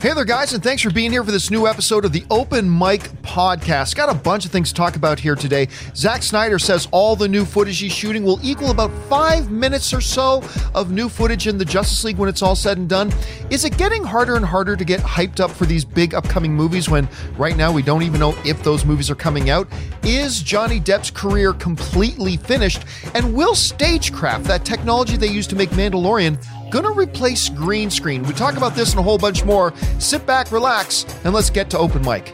[0.00, 2.70] Hey there, guys, and thanks for being here for this new episode of the Open
[2.70, 3.96] Mic Podcast.
[3.96, 5.66] Got a bunch of things to talk about here today.
[5.96, 10.00] Zack Snyder says all the new footage he's shooting will equal about five minutes or
[10.00, 10.40] so
[10.72, 13.12] of new footage in the Justice League when it's all said and done.
[13.50, 16.88] Is it getting harder and harder to get hyped up for these big upcoming movies
[16.88, 19.66] when right now we don't even know if those movies are coming out?
[20.04, 22.84] Is Johnny Depp's career completely finished?
[23.16, 26.38] And will Stagecraft, that technology they use to make Mandalorian,
[26.70, 28.22] gonna replace green screen.
[28.22, 29.72] We talk about this and a whole bunch more.
[29.98, 32.32] Sit back, relax, and let's get to open mic.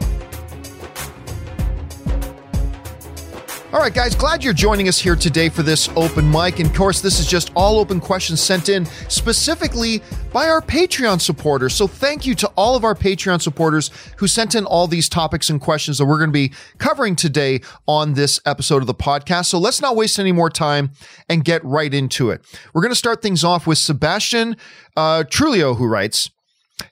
[3.74, 6.60] All right, guys, glad you're joining us here today for this open mic.
[6.60, 10.01] And of course, this is just all open questions sent in specifically
[10.32, 11.74] by our Patreon supporters.
[11.74, 15.51] So thank you to all of our Patreon supporters who sent in all these topics
[15.51, 19.46] and questions that we're going to be covering today on this episode of the podcast.
[19.46, 20.93] So let's not waste any more time
[21.29, 22.46] and get right into it.
[22.74, 24.56] We're going to start things off with Sebastian
[24.96, 26.30] uh, Trulio, who writes,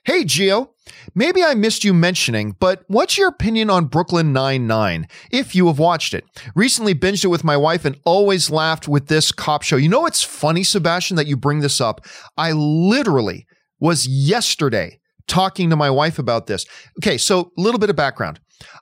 [0.03, 0.72] Hey, Geo.
[1.15, 5.79] Maybe I missed you mentioning, but what's your opinion on Brooklyn Nine-Nine, if you have
[5.79, 6.25] watched it?
[6.55, 9.75] Recently binged it with my wife and always laughed with this cop show.
[9.75, 12.05] You know it's funny, Sebastian, that you bring this up?
[12.37, 13.45] I literally
[13.79, 16.65] was yesterday talking to my wife about this.
[16.99, 18.39] Okay, so a little bit of background.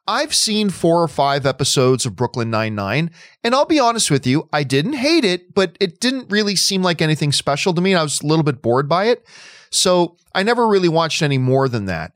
[0.07, 3.09] I've seen four or five episodes of Brooklyn Nine-Nine,
[3.43, 6.83] and I'll be honest with you, I didn't hate it, but it didn't really seem
[6.83, 7.95] like anything special to me.
[7.95, 9.25] I was a little bit bored by it.
[9.71, 12.13] So I never really watched any more than that.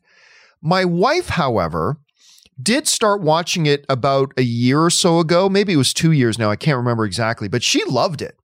[0.61, 1.97] My wife, however,
[2.61, 5.49] did start watching it about a year or so ago.
[5.49, 6.49] Maybe it was two years now.
[6.49, 8.37] I can't remember exactly, but she loved it.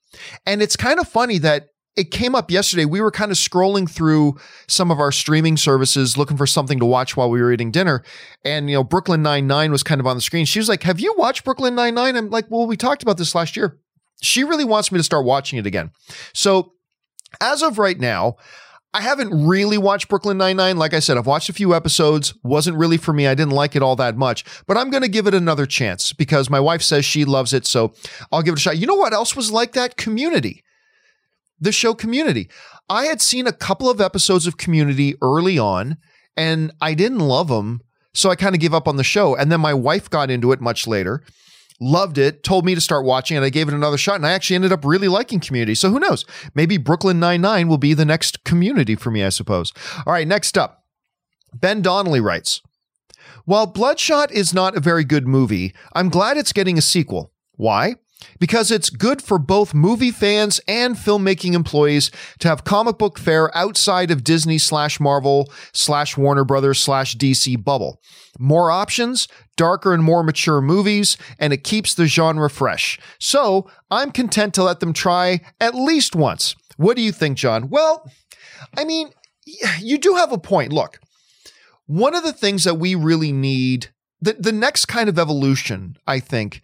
[0.46, 2.86] And it's kind of funny that it came up yesterday.
[2.86, 4.38] We were kind of scrolling through
[4.68, 8.04] some of our streaming services looking for something to watch while we were eating dinner.
[8.46, 10.46] And, you know, Brooklyn Nine-Nine was kind of on the screen.
[10.46, 12.16] She was like, Have you watched Brooklyn Nine-Nine?
[12.16, 13.78] I'm like, Well, we talked about this last year.
[14.22, 15.92] She really wants me to start watching it again.
[16.34, 16.74] So,
[17.40, 18.36] as of right now,
[18.94, 20.78] I haven't really watched Brooklyn Nine-Nine.
[20.78, 22.34] Like I said, I've watched a few episodes.
[22.44, 23.26] Wasn't really for me.
[23.26, 26.12] I didn't like it all that much, but I'm going to give it another chance
[26.12, 27.66] because my wife says she loves it.
[27.66, 27.94] So
[28.32, 28.78] I'll give it a shot.
[28.78, 29.96] You know what else was like that?
[29.96, 30.64] Community.
[31.60, 32.50] The show Community.
[32.90, 35.98] I had seen a couple of episodes of Community early on
[36.36, 37.82] and I didn't love them.
[38.14, 39.38] So I kind of gave up on the show.
[39.38, 41.24] And then my wife got into it much later
[41.82, 43.44] loved it, told me to start watching it.
[43.44, 45.76] I gave it another shot and I actually ended up really liking community.
[45.76, 46.24] So who knows?
[46.54, 49.74] Maybe Brooklyn Nine-Nine will be the next community for me, I suppose.
[50.06, 50.86] All right, next up.
[51.54, 52.62] Ben Donnelly writes,
[53.46, 57.34] while Bloodshot is not a very good movie, I'm glad it's getting a sequel.
[57.56, 57.96] Why?
[58.40, 63.56] Because it's good for both movie fans and filmmaking employees to have comic book fare
[63.56, 68.02] outside of Disney slash Marvel slash Warner Brothers slash DC bubble.
[68.40, 69.28] More options,
[69.58, 73.00] darker and more mature movies, and it keeps the genre fresh.
[73.20, 76.56] So I'm content to let them try at least once.
[76.78, 77.70] What do you think, John?
[77.70, 78.10] Well,
[78.78, 79.10] I mean,
[79.80, 80.72] you do have a point.
[80.72, 81.00] Look,
[81.86, 83.90] one of the things that we really need,
[84.22, 86.62] the, the next kind of evolution, I think,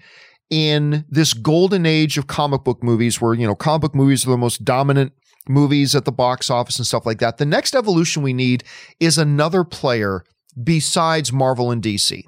[0.50, 4.32] in this golden age of comic book movies where, you know, comic book movies are
[4.32, 5.14] the most dominant
[5.50, 7.38] movies at the box office and stuff like that.
[7.38, 8.64] The next evolution we need
[9.00, 10.24] is another player
[10.62, 12.24] besides Marvel and DC.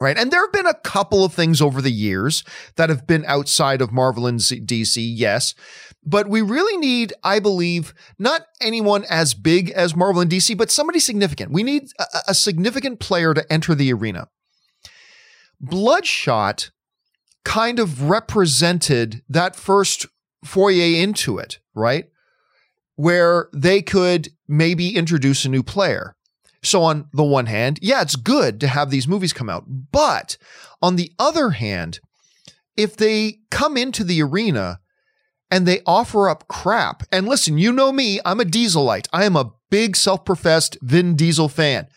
[0.00, 0.18] Right.
[0.18, 2.42] And there have been a couple of things over the years
[2.74, 5.54] that have been outside of Marvel and DC, yes.
[6.04, 10.72] But we really need, I believe, not anyone as big as Marvel and DC, but
[10.72, 11.52] somebody significant.
[11.52, 14.26] We need a, a significant player to enter the arena.
[15.60, 16.72] Bloodshot
[17.44, 20.06] kind of represented that first
[20.44, 22.08] foyer into it, right?
[22.96, 26.16] Where they could maybe introduce a new player.
[26.64, 29.64] So, on the one hand, yeah, it's good to have these movies come out.
[29.66, 30.36] But
[30.80, 31.98] on the other hand,
[32.76, 34.80] if they come into the arena
[35.50, 39.08] and they offer up crap, and listen, you know me, I'm a Dieselite.
[39.12, 41.88] I am a big self professed Vin Diesel fan.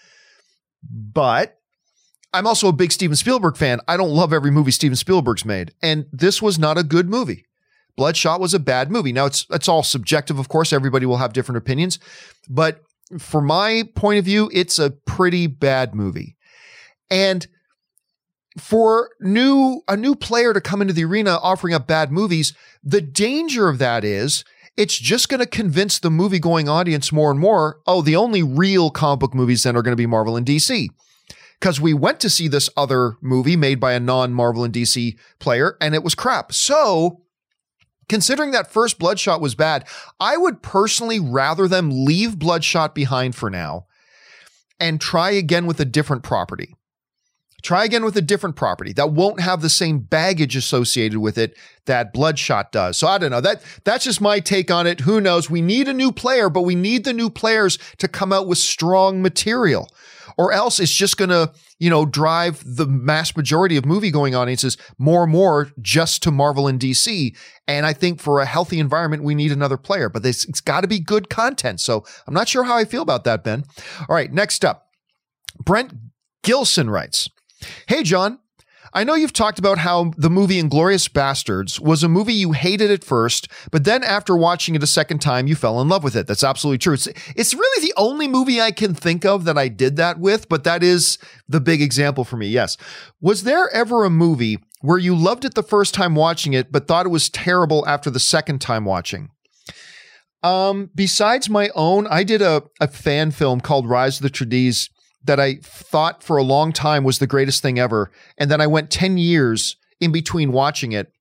[0.84, 1.55] But
[2.36, 3.80] I'm also a big Steven Spielberg fan.
[3.88, 7.46] I don't love every movie Steven Spielberg's made, and this was not a good movie.
[7.96, 9.14] Bloodshot was a bad movie.
[9.14, 10.74] Now it's it's all subjective, of course.
[10.74, 11.98] Everybody will have different opinions,
[12.50, 12.82] but
[13.18, 16.36] for my point of view, it's a pretty bad movie.
[17.10, 17.48] And
[18.60, 23.02] for new a new player to come into the arena offering up bad movies, the
[23.02, 24.44] danger of that is
[24.76, 28.44] it's just going to convince the movie going audience more and more, oh, the only
[28.44, 30.90] real comic book movies then are going to be Marvel and DC
[31.60, 35.18] because we went to see this other movie made by a non Marvel and DC
[35.40, 36.54] player and it was crap.
[36.54, 37.22] So,
[38.10, 39.88] considering that first Bloodshot was bad,
[40.20, 43.88] I would personally rather them leave Bloodshot behind for now
[44.80, 46.76] and try again with a different property.
[47.66, 51.58] Try again with a different property that won't have the same baggage associated with it
[51.88, 52.96] that Bloodshot does.
[52.96, 53.42] So I don't know.
[53.42, 55.00] That that's just my take on it.
[55.00, 55.50] Who knows?
[55.50, 58.60] We need a new player, but we need the new players to come out with
[58.60, 59.90] strong material.
[60.38, 64.36] Or else it's just going to, you know, drive the mass majority of movie going
[64.36, 67.36] audiences more and more just to Marvel and DC.
[67.68, 70.82] And I think for a healthy environment, we need another player, but it's, it's got
[70.82, 71.80] to be good content.
[71.80, 73.64] So I'm not sure how I feel about that, Ben.
[74.08, 74.90] All right, next up.
[75.58, 75.94] Brent
[76.44, 77.28] Gilson writes,
[77.88, 78.40] Hey, John.
[78.94, 82.90] I know you've talked about how the movie Inglorious Bastards was a movie you hated
[82.90, 86.16] at first, but then after watching it a second time, you fell in love with
[86.16, 86.28] it.
[86.28, 86.94] That's absolutely true.
[86.94, 90.48] It's, it's really the only movie I can think of that I did that with,
[90.48, 91.18] but that is
[91.50, 92.48] the big example for me.
[92.48, 92.78] Yes.
[93.20, 96.88] Was there ever a movie where you loved it the first time watching it, but
[96.88, 99.30] thought it was terrible after the second time watching?
[100.42, 104.90] Um, besides my own, I did a, a fan film called Rise of the Trades
[105.26, 108.12] that I thought for a long time was the greatest thing ever.
[108.38, 111.12] And then I went 10 years in between watching it.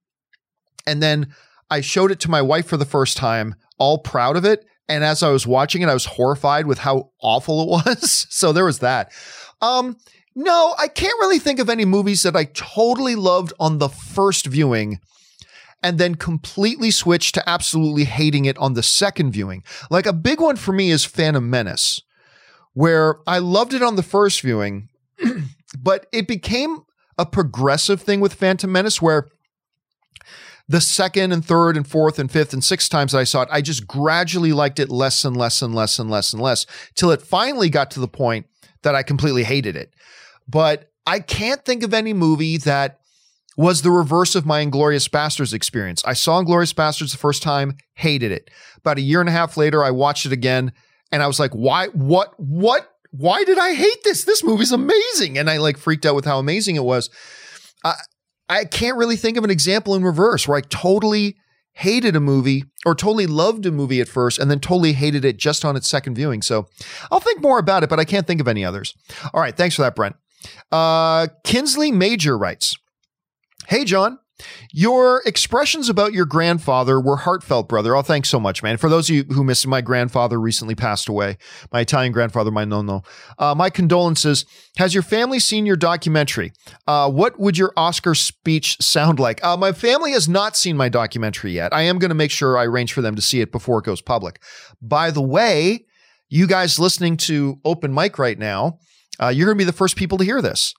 [0.87, 1.35] And then
[1.71, 4.67] I showed it to my wife for the first time, all proud of it.
[4.89, 8.27] And as I was watching it, I was horrified with how awful it was.
[8.31, 9.13] so there was that.
[9.63, 9.97] Um,
[10.35, 14.47] no, I can't really think of any movies that I totally loved on the first
[14.47, 15.01] viewing
[15.83, 19.63] and then completely switched to absolutely hating it on the second viewing.
[19.91, 22.03] Like a big one for me is Phantom Menace
[22.75, 24.89] where I loved it on the first viewing,
[25.79, 26.81] but it became
[27.17, 29.29] a progressive thing with Phantom Menace where
[30.69, 33.49] the second and third and fourth and fifth and sixth times that I saw it,
[33.53, 37.11] I just gradually liked it less and less and less and less and less till
[37.11, 38.47] it finally got to the point
[38.83, 39.93] that I completely hated it.
[40.49, 42.99] But I can't think of any movie that
[43.57, 46.03] was the reverse of my Inglorious Bastards experience.
[46.05, 48.51] I saw Inglorious Bastards the first time, hated it.
[48.79, 50.73] About a year and a half later, I watched it again,
[51.15, 54.25] and I was like, why, what, what, why did I hate this?
[54.25, 55.39] This movie's amazing.
[55.39, 57.09] And I like freaked out with how amazing it was.
[57.85, 57.95] I,
[58.49, 61.37] I can't really think of an example in reverse where I totally
[61.75, 65.37] hated a movie or totally loved a movie at first and then totally hated it
[65.37, 66.43] just on its second viewing.
[66.43, 66.67] So
[67.13, 68.93] I'll think more about it, but I can't think of any others.
[69.33, 69.57] All right.
[69.57, 70.17] Thanks for that, Brent.
[70.73, 72.75] Uh, Kinsley Major writes,
[73.69, 74.19] Hey, John.
[74.73, 77.95] Your expressions about your grandfather were heartfelt, brother.
[77.95, 78.77] Oh, thanks so much, man.
[78.77, 81.39] For those of you who missed, my grandfather recently passed away.
[81.73, 83.03] My Italian grandfather, my nono.
[83.39, 84.45] Uh, my condolences.
[84.77, 86.53] Has your family seen your documentary?
[86.87, 89.43] Uh, what would your Oscar speech sound like?
[89.45, 91.73] Uh, my family has not seen my documentary yet.
[91.73, 93.85] I am going to make sure I arrange for them to see it before it
[93.85, 94.43] goes public.
[94.83, 95.87] By the way,
[96.29, 98.79] you guys listening to Open Mic right now,
[99.23, 100.75] uh, you're going to be the first people to hear this.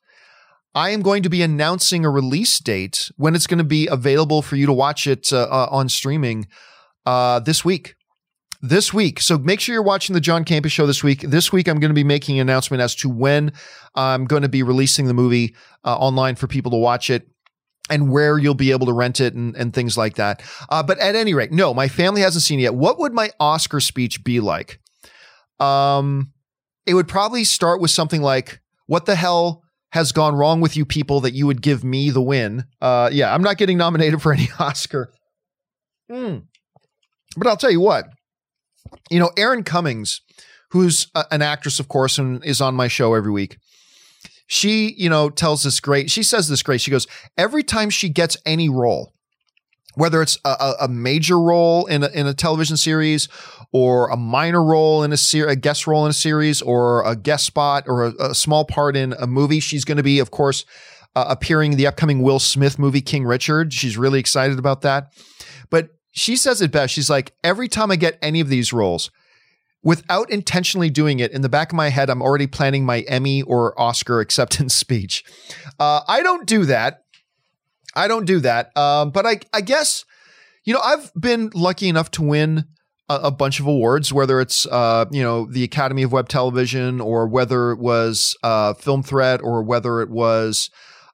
[0.75, 4.41] I am going to be announcing a release date when it's going to be available
[4.41, 6.47] for you to watch it uh, uh, on streaming
[7.05, 7.95] uh, this week.
[8.61, 9.21] This week.
[9.21, 11.21] So make sure you're watching the John Campea show this week.
[11.21, 13.53] This week, I'm going to be making an announcement as to when
[13.95, 15.55] I'm going to be releasing the movie
[15.85, 17.27] uh, online for people to watch it
[17.89, 20.43] and where you'll be able to rent it and, and things like that.
[20.69, 22.75] Uh, but at any rate, no, my family hasn't seen it yet.
[22.75, 24.79] What would my Oscar speech be like?
[25.59, 26.33] Um,
[26.85, 29.63] it would probably start with something like, what the hell
[29.95, 32.65] has gone wrong with you people that you would give me the win.
[32.81, 35.09] Uh, yeah, I'm not getting nominated for any Oscar.
[36.11, 36.43] Mm.
[37.37, 38.09] But I'll tell you what,
[39.09, 40.19] you know, Erin Cummings,
[40.71, 43.57] who's a, an actress, of course, and is on my show every week.
[44.47, 46.81] She, you know, tells this great, she says this great.
[46.81, 47.07] She goes,
[47.37, 49.13] every time she gets any role,
[49.95, 53.27] whether it's a, a major role in a, in a television series
[53.71, 57.15] or a minor role in a series, a guest role in a series, or a
[57.15, 59.59] guest spot or a, a small part in a movie.
[59.59, 60.65] She's going to be, of course,
[61.15, 63.73] uh, appearing in the upcoming Will Smith movie, King Richard.
[63.73, 65.13] She's really excited about that.
[65.69, 66.93] But she says it best.
[66.93, 69.11] She's like, every time I get any of these roles,
[69.83, 73.43] without intentionally doing it, in the back of my head, I'm already planning my Emmy
[73.43, 75.23] or Oscar acceptance speech.
[75.79, 77.04] Uh, I don't do that.
[77.95, 78.75] I don't do that.
[78.77, 80.05] Um, but I, I guess,
[80.63, 82.65] you know, I've been lucky enough to win
[83.09, 86.99] a, a bunch of awards, whether it's, uh, you know, the Academy of Web Television
[86.99, 90.69] or whether it was uh, Film Threat or whether it was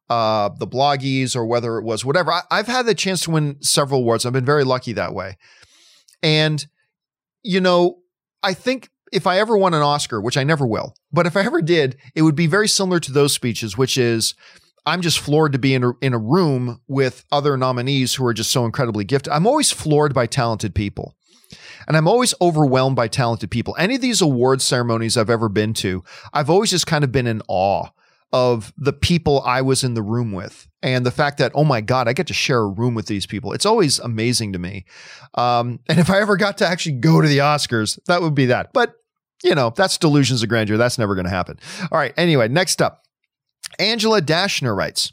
[0.10, 2.34] uh, the Bloggies or whether it was whatever.
[2.34, 4.26] I, I've had the chance to win several awards.
[4.26, 5.38] I've been very lucky that way.
[6.24, 6.66] And,
[7.44, 8.00] you know,
[8.44, 11.42] I think if I ever won an Oscar, which I never will, but if I
[11.42, 14.34] ever did, it would be very similar to those speeches, which is
[14.86, 18.34] I'm just floored to be in a, in a room with other nominees who are
[18.34, 19.32] just so incredibly gifted.
[19.32, 21.16] I'm always floored by talented people.
[21.88, 23.76] And I'm always overwhelmed by talented people.
[23.78, 27.28] Any of these award ceremonies I've ever been to, I've always just kind of been
[27.28, 27.90] in awe
[28.32, 31.82] of the people I was in the room with and the fact that, oh my
[31.82, 33.52] God, I get to share a room with these people.
[33.52, 34.86] It's always amazing to me.
[35.34, 38.46] Um, and if I ever got to actually go to the Oscars, that would be
[38.46, 38.72] that.
[38.74, 38.94] But,
[39.44, 40.78] you know, that's delusions of grandeur.
[40.78, 41.60] That's never going to happen.
[41.92, 42.14] All right.
[42.16, 43.04] Anyway, next up.
[43.80, 45.12] Angela Dashner writes,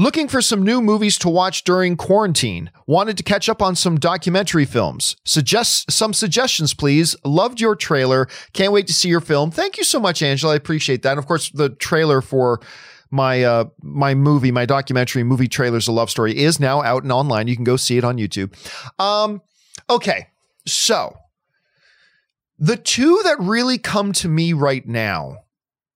[0.00, 2.70] Looking for some new movies to watch during quarantine.
[2.86, 5.16] Wanted to catch up on some documentary films.
[5.24, 7.16] Suggest some suggestions, please.
[7.24, 8.28] Loved your trailer.
[8.52, 9.50] Can't wait to see your film.
[9.50, 10.52] Thank you so much, Angela.
[10.52, 11.10] I appreciate that.
[11.10, 12.60] And of course, the trailer for
[13.10, 17.10] my uh my movie, my documentary movie trailers a love story is now out and
[17.10, 17.48] online.
[17.48, 18.54] You can go see it on YouTube.
[19.00, 19.42] Um
[19.90, 20.28] okay.
[20.64, 21.16] So,
[22.56, 25.38] the two that really come to me right now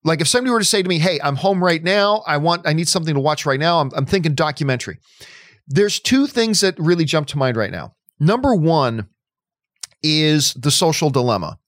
[0.04, 2.22] like if somebody were to say to me, "Hey, I'm home right now.
[2.26, 4.98] I want I need something to watch right now." I'm, I'm thinking documentary.
[5.66, 7.94] There's two things that really jump to mind right now.
[8.18, 9.08] Number one
[10.02, 11.58] is The Social Dilemma,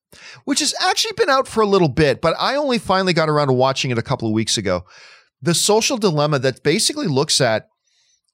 [0.44, 3.48] which has actually been out for a little bit, but I only finally got around
[3.48, 4.84] to watching it a couple of weeks ago.
[5.40, 7.68] The Social Dilemma that basically looks at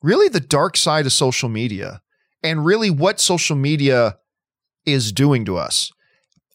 [0.02, 2.00] really the dark side of social media
[2.42, 4.16] and really what social media
[4.86, 5.92] is doing to us.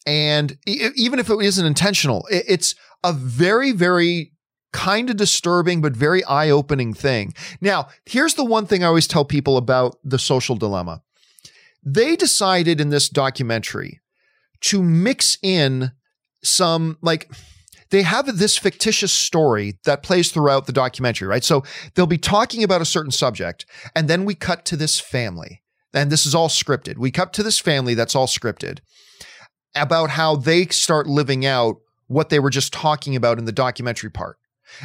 [0.06, 2.74] And even if it isn't intentional, it's
[3.06, 4.32] a very, very
[4.72, 7.32] kind of disturbing, but very eye opening thing.
[7.60, 11.02] Now, here's the one thing I always tell people about the social dilemma.
[11.82, 14.00] They decided in this documentary
[14.62, 15.92] to mix in
[16.42, 17.30] some, like,
[17.90, 21.44] they have this fictitious story that plays throughout the documentary, right?
[21.44, 21.62] So
[21.94, 25.62] they'll be talking about a certain subject, and then we cut to this family.
[25.94, 26.98] And this is all scripted.
[26.98, 28.80] We cut to this family that's all scripted
[29.74, 34.10] about how they start living out what they were just talking about in the documentary
[34.10, 34.38] part.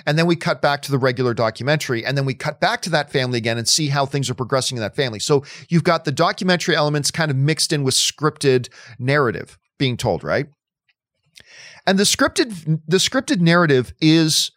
[0.05, 2.89] And then we cut back to the regular documentary and then we cut back to
[2.91, 5.19] that family again and see how things are progressing in that family.
[5.19, 10.23] So you've got the documentary elements kind of mixed in with scripted narrative being told,
[10.23, 10.47] right?
[11.87, 14.51] And the scripted the scripted narrative is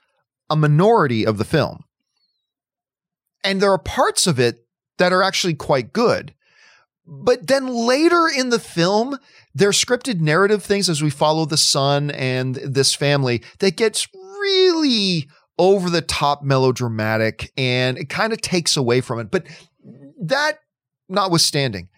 [0.51, 1.85] a minority of the film.
[3.43, 4.67] And there are parts of it
[4.99, 6.34] that are actually quite good.
[7.07, 9.19] But then later in the film,
[9.55, 14.09] there are scripted narrative things as we follow the son and this family that gets
[14.41, 19.31] really over the top melodramatic and it kind of takes away from it.
[19.31, 19.47] But
[20.21, 20.59] that
[21.09, 21.89] notwithstanding,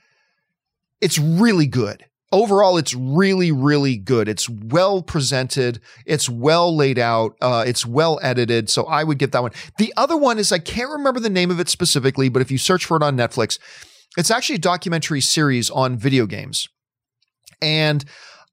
[1.01, 2.05] it's really good.
[2.33, 4.29] Overall, it's really, really good.
[4.29, 5.81] It's well presented.
[6.05, 7.37] It's well laid out.
[7.41, 8.69] Uh, it's well edited.
[8.69, 9.53] So I would get that one.
[9.79, 12.59] The other one is I can't remember the name of it specifically, but if you
[12.59, 13.61] search for it on Netflix,
[14.17, 16.69] it's actually a documentary series on video games.
[17.61, 18.05] And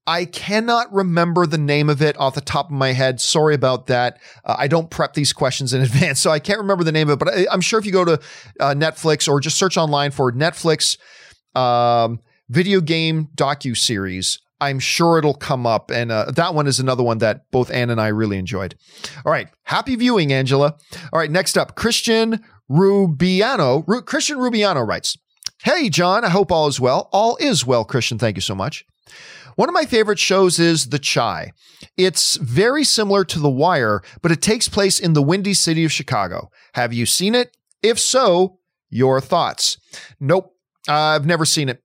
[0.06, 3.20] I cannot remember the name of it off the top of my head.
[3.20, 4.18] Sorry about that.
[4.44, 7.14] Uh, I don't prep these questions in advance, so I can't remember the name of
[7.14, 7.24] it.
[7.24, 8.20] But I, am sure if you go to
[8.60, 10.98] uh, Netflix or just search online for Netflix
[11.54, 15.90] um, video game docu series, I'm sure it'll come up.
[15.90, 18.74] And uh, that one is another one that both Ann and I really enjoyed.
[19.24, 20.76] All right, happy viewing, Angela.
[21.12, 23.84] All right, next up, Christian Rubiano.
[23.86, 25.16] Ru- Christian Rubiano writes.
[25.64, 27.08] Hey, John, I hope all is well.
[27.10, 28.18] All is well, Christian.
[28.18, 28.84] Thank you so much.
[29.56, 31.52] One of my favorite shows is The Chi.
[31.96, 35.90] It's very similar to The Wire, but it takes place in the windy city of
[35.90, 36.50] Chicago.
[36.74, 37.56] Have you seen it?
[37.82, 38.58] If so,
[38.90, 39.78] your thoughts.
[40.20, 40.52] Nope,
[40.86, 41.82] I've never seen it.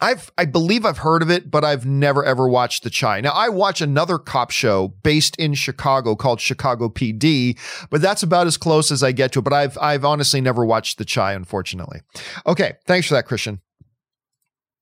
[0.00, 3.20] I've I believe I've heard of it, but I've never ever watched The Chi.
[3.20, 7.58] Now I watch another cop show based in Chicago called Chicago PD,
[7.90, 9.42] but that's about as close as I get to it.
[9.42, 12.00] But I've I've honestly never watched The Chi, unfortunately.
[12.46, 13.60] Okay, thanks for that, Christian.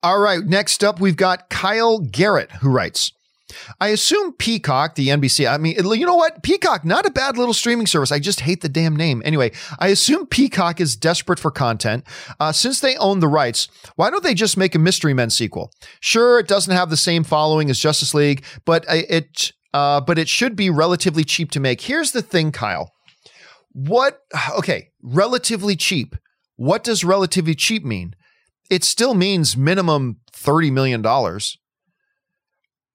[0.02, 3.12] All right, next up we've got Kyle Garrett who writes.
[3.81, 6.43] I assume Peacock, the NBC, I mean, you know what?
[6.43, 8.13] Peacock, not a bad little streaming service.
[8.13, 9.23] I just hate the damn name.
[9.25, 12.05] Anyway, I assume Peacock is desperate for content.
[12.41, 15.71] Uh, since they own the rights, why don't they just make a Mystery Men sequel?
[16.01, 20.29] Sure, it doesn't have the same following as Justice League, but it, uh, but it
[20.29, 21.83] should be relatively cheap to make.
[21.83, 22.93] Here's the thing, Kyle.
[23.73, 24.21] What,
[24.59, 26.17] okay, relatively cheap.
[26.57, 28.15] What does relatively cheap mean?
[28.71, 31.03] It still means minimum $30 million.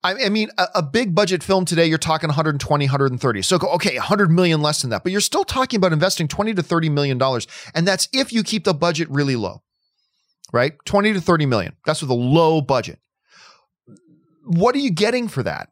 [0.04, 3.42] I, mean, a, a, big budget film today, you're talking 120, 130.
[3.44, 6.64] So, okay, 100 million less than that, but you're still talking about investing 20 to
[6.64, 7.48] 30 million dollars.
[7.76, 9.62] And that's if you keep the budget really low,
[10.52, 10.74] right?
[10.86, 11.76] 20 to 30 million.
[11.86, 13.00] That's with a low budget.
[14.44, 15.70] What are you getting for that?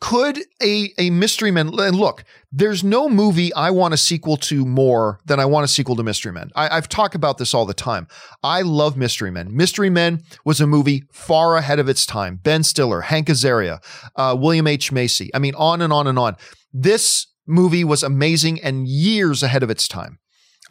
[0.00, 4.64] Could a, a Mystery Men, and look, there's no movie I want a sequel to
[4.64, 6.50] more than I want a sequel to Mystery Men.
[6.54, 8.06] I, have talked about this all the time.
[8.44, 9.54] I love Mystery Men.
[9.56, 12.36] Mystery Men was a movie far ahead of its time.
[12.36, 13.82] Ben Stiller, Hank Azaria,
[14.14, 14.92] uh, William H.
[14.92, 15.30] Macy.
[15.34, 16.36] I mean, on and on and on.
[16.72, 20.20] This movie was amazing and years ahead of its time.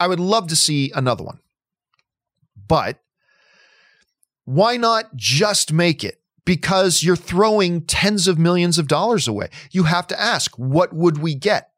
[0.00, 1.40] I would love to see another one.
[2.66, 2.98] But
[4.44, 6.17] why not just make it
[6.48, 9.50] because you're throwing tens of millions of dollars away.
[9.70, 11.72] You have to ask, what would we get?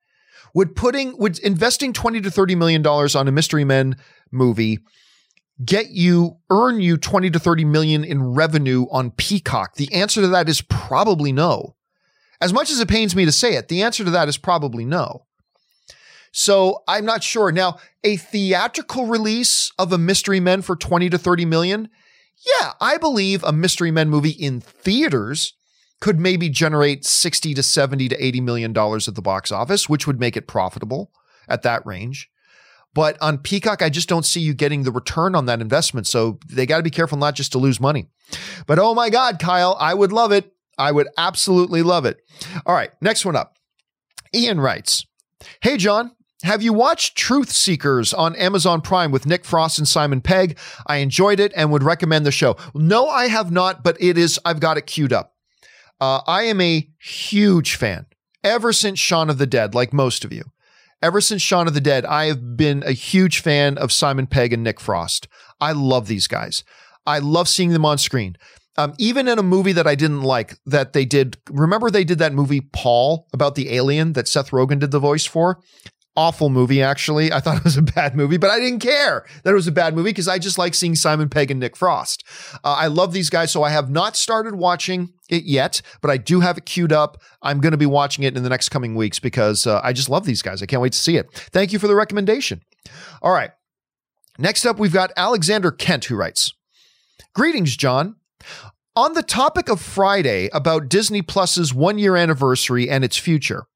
[0.54, 3.96] Would putting would investing 20 to 30 million dollars on a Mystery Men
[4.30, 4.78] movie
[5.64, 9.74] get you earn you 20 to 30 million in revenue on Peacock?
[9.74, 11.74] The answer to that is probably no.
[12.40, 14.84] As much as it pains me to say it, the answer to that is probably
[14.84, 15.26] no.
[16.30, 17.50] So I'm not sure.
[17.50, 21.88] Now, a theatrical release of a Mystery Men for 20 to 30 million,
[22.44, 25.54] yeah, I believe a Mystery Men movie in theaters
[26.00, 30.06] could maybe generate 60 to 70 to 80 million dollars at the box office, which
[30.06, 31.12] would make it profitable
[31.48, 32.30] at that range.
[32.94, 36.06] But on Peacock, I just don't see you getting the return on that investment.
[36.06, 38.08] So they got to be careful not just to lose money.
[38.66, 40.52] But oh my God, Kyle, I would love it.
[40.76, 42.18] I would absolutely love it.
[42.66, 43.56] All right, next one up.
[44.34, 45.04] Ian writes
[45.60, 50.20] Hey, John, have you watched Truth Seekers on Amazon Prime with Nick Frost and Simon
[50.20, 50.58] Pegg?
[50.86, 52.56] I enjoyed it and would recommend the show.
[52.74, 55.34] No, I have not, but it is, I've got it queued up.
[56.00, 58.06] Uh, I am a huge fan
[58.42, 60.44] ever since Shaun of the Dead, like most of you.
[61.02, 64.52] Ever since Shaun of the Dead, I have been a huge fan of Simon Pegg
[64.52, 65.28] and Nick Frost.
[65.60, 66.64] I love these guys.
[67.06, 68.36] I love seeing them on screen.
[68.76, 71.36] Um, even in a movie that I didn't like, that they did.
[71.50, 75.26] Remember, they did that movie Paul about the alien that Seth Rogen did the voice
[75.26, 75.60] for
[76.16, 77.32] awful movie, actually.
[77.32, 79.72] I thought it was a bad movie, but I didn't care that it was a
[79.72, 82.24] bad movie because I just like seeing Simon Pegg and Nick Frost.
[82.64, 86.16] Uh, I love these guys, so I have not started watching it yet, but I
[86.16, 87.22] do have it queued up.
[87.42, 90.08] I'm going to be watching it in the next coming weeks because uh, I just
[90.08, 90.62] love these guys.
[90.62, 91.32] I can't wait to see it.
[91.52, 92.62] Thank you for the recommendation.
[93.22, 93.50] All right.
[94.38, 96.52] Next up, we've got Alexander Kent who writes
[97.34, 98.16] Greetings, John.
[98.96, 103.66] On the topic of Friday about Disney Plus's one year anniversary and its future,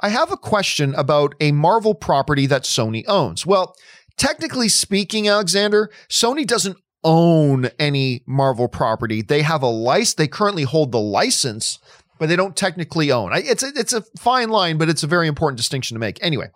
[0.00, 3.46] I have a question about a Marvel property that Sony owns.
[3.46, 3.76] Well,
[4.16, 9.22] technically speaking, Alexander, Sony doesn't own any Marvel property.
[9.22, 10.14] They have a license.
[10.14, 11.78] They currently hold the license,
[12.18, 13.32] but they don't technically own.
[13.34, 16.22] It's a, it's a fine line, but it's a very important distinction to make.
[16.22, 16.50] Anyway,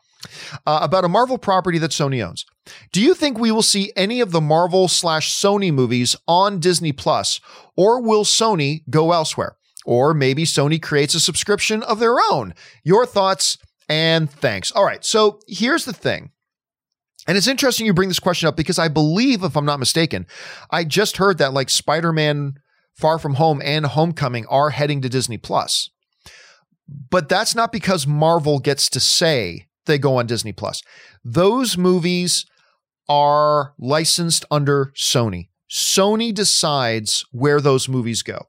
[0.66, 2.46] uh, about a Marvel property that Sony owns.
[2.92, 6.92] Do you think we will see any of the Marvel slash Sony movies on Disney
[6.92, 7.40] Plus,
[7.76, 9.55] or will Sony go elsewhere?
[9.87, 12.55] Or maybe Sony creates a subscription of their own.
[12.85, 13.57] Your thoughts
[13.88, 14.73] and thanks.
[14.73, 15.05] All right.
[15.05, 16.33] So here's the thing.
[17.28, 20.26] And it's interesting you bring this question up because I believe, if I'm not mistaken,
[20.71, 22.55] I just heard that like Spider Man
[22.95, 25.90] Far From Home and Homecoming are heading to Disney Plus.
[26.88, 30.83] But that's not because Marvel gets to say they go on Disney Plus.
[31.25, 32.46] Those movies
[33.09, 35.49] are licensed under Sony.
[35.70, 38.46] Sony decides where those movies go.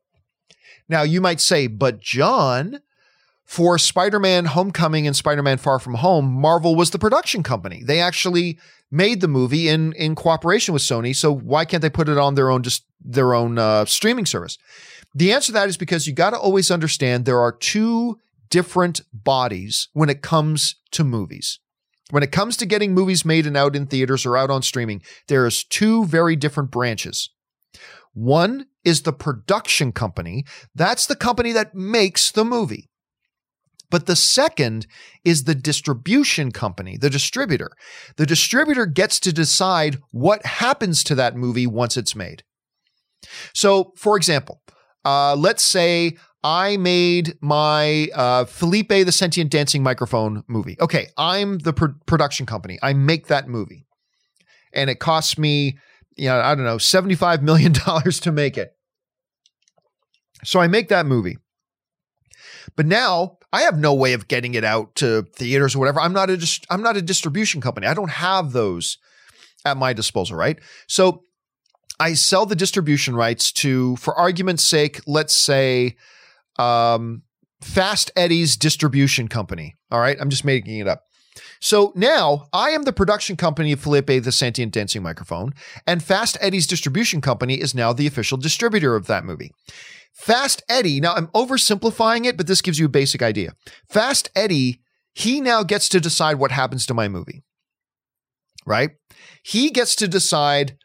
[0.90, 2.82] Now, you might say, but John,
[3.44, 7.84] for Spider Man Homecoming and Spider Man Far From Home, Marvel was the production company.
[7.84, 8.58] They actually
[8.92, 11.16] made the movie in, in cooperation with Sony.
[11.16, 14.58] So why can't they put it on their own, just their own uh, streaming service?
[15.14, 18.20] The answer to that is because you got to always understand there are two
[18.50, 21.60] different bodies when it comes to movies.
[22.10, 25.02] When it comes to getting movies made and out in theaters or out on streaming,
[25.28, 27.30] there's two very different branches.
[28.18, 30.44] One is the production company.
[30.74, 32.90] That's the company that makes the movie.
[33.92, 34.88] But the second
[35.24, 37.70] is the distribution company, the distributor.
[38.16, 42.42] The distributor gets to decide what happens to that movie once it's made.
[43.54, 44.62] So, for example,
[45.06, 50.76] uh, let's say I made my uh, Felipe the Sentient Dancing Microphone movie.
[50.82, 52.80] Okay, I'm the pr- production company.
[52.82, 53.86] I make that movie.
[54.74, 55.78] And it costs me
[56.18, 58.72] you know, I don't know, $75 million to make it.
[60.44, 61.38] So I make that movie.
[62.76, 66.00] But now I have no way of getting it out to theaters or whatever.
[66.00, 67.88] I'm not a dist- I'm not a distribution company.
[67.88, 68.98] I don't have those
[69.66, 70.60] at my disposal, right?
[70.88, 71.24] So
[72.00, 75.96] I sell the distribution rights to, for argument's sake, let's say
[76.60, 77.24] um,
[77.62, 79.76] Fast Eddie's distribution company.
[79.90, 81.04] All right, I'm just making it up.
[81.60, 85.54] So now I am the production company of Felipe the Sentient Dancing Microphone,
[85.86, 89.52] and Fast Eddie's distribution company is now the official distributor of that movie.
[90.14, 93.54] Fast Eddie, now I'm oversimplifying it, but this gives you a basic idea.
[93.88, 94.82] Fast Eddie,
[95.14, 97.44] he now gets to decide what happens to my movie,
[98.66, 98.92] right?
[99.44, 100.78] He gets to decide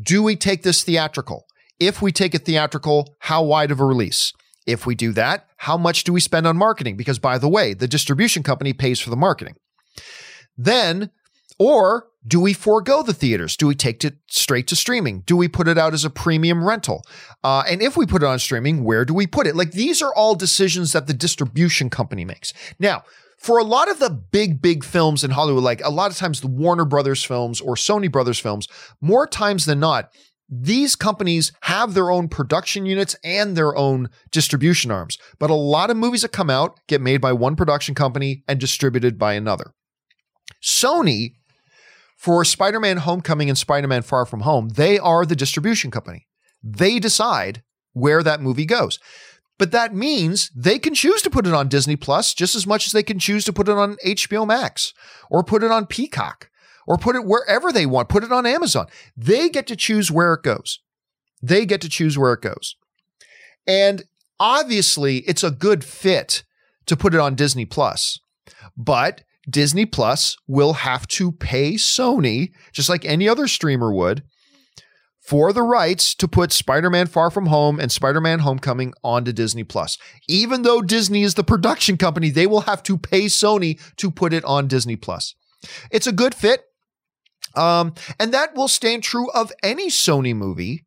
[0.00, 1.46] do we take this theatrical?
[1.78, 4.32] If we take it theatrical, how wide of a release?
[4.66, 6.96] If we do that, how much do we spend on marketing?
[6.96, 9.54] Because by the way, the distribution company pays for the marketing.
[10.56, 11.10] Then,
[11.58, 13.56] or do we forego the theaters?
[13.56, 15.20] Do we take it straight to streaming?
[15.20, 17.04] Do we put it out as a premium rental?
[17.42, 19.56] Uh, and if we put it on streaming, where do we put it?
[19.56, 22.52] Like these are all decisions that the distribution company makes.
[22.78, 23.04] Now,
[23.36, 26.40] for a lot of the big, big films in Hollywood, like a lot of times
[26.40, 28.68] the Warner Brothers films or Sony Brothers films,
[29.02, 30.10] more times than not,
[30.48, 35.18] these companies have their own production units and their own distribution arms.
[35.38, 38.58] But a lot of movies that come out get made by one production company and
[38.58, 39.74] distributed by another.
[40.64, 41.34] Sony,
[42.16, 46.26] for Spider Man Homecoming and Spider Man Far From Home, they are the distribution company.
[46.62, 48.98] They decide where that movie goes.
[49.58, 52.86] But that means they can choose to put it on Disney Plus just as much
[52.86, 54.94] as they can choose to put it on HBO Max
[55.30, 56.48] or put it on Peacock
[56.86, 58.86] or put it wherever they want, put it on Amazon.
[59.14, 60.80] They get to choose where it goes.
[61.42, 62.76] They get to choose where it goes.
[63.66, 64.04] And
[64.40, 66.42] obviously, it's a good fit
[66.86, 68.18] to put it on Disney Plus.
[68.76, 74.22] But Disney Plus will have to pay Sony, just like any other streamer would,
[75.20, 79.96] for the rights to put Spider-Man Far From Home and Spider-Man Homecoming onto Disney Plus.
[80.28, 84.32] Even though Disney is the production company, they will have to pay Sony to put
[84.32, 85.34] it on Disney Plus.
[85.90, 86.62] It's a good fit.
[87.56, 90.84] Um, and that will stand true of any Sony movie.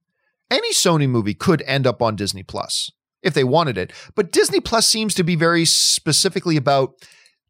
[0.52, 2.92] Any Sony movie could end up on Disney Plus
[3.24, 3.92] if they wanted it.
[4.16, 6.94] But Disney Plus seems to be very specifically about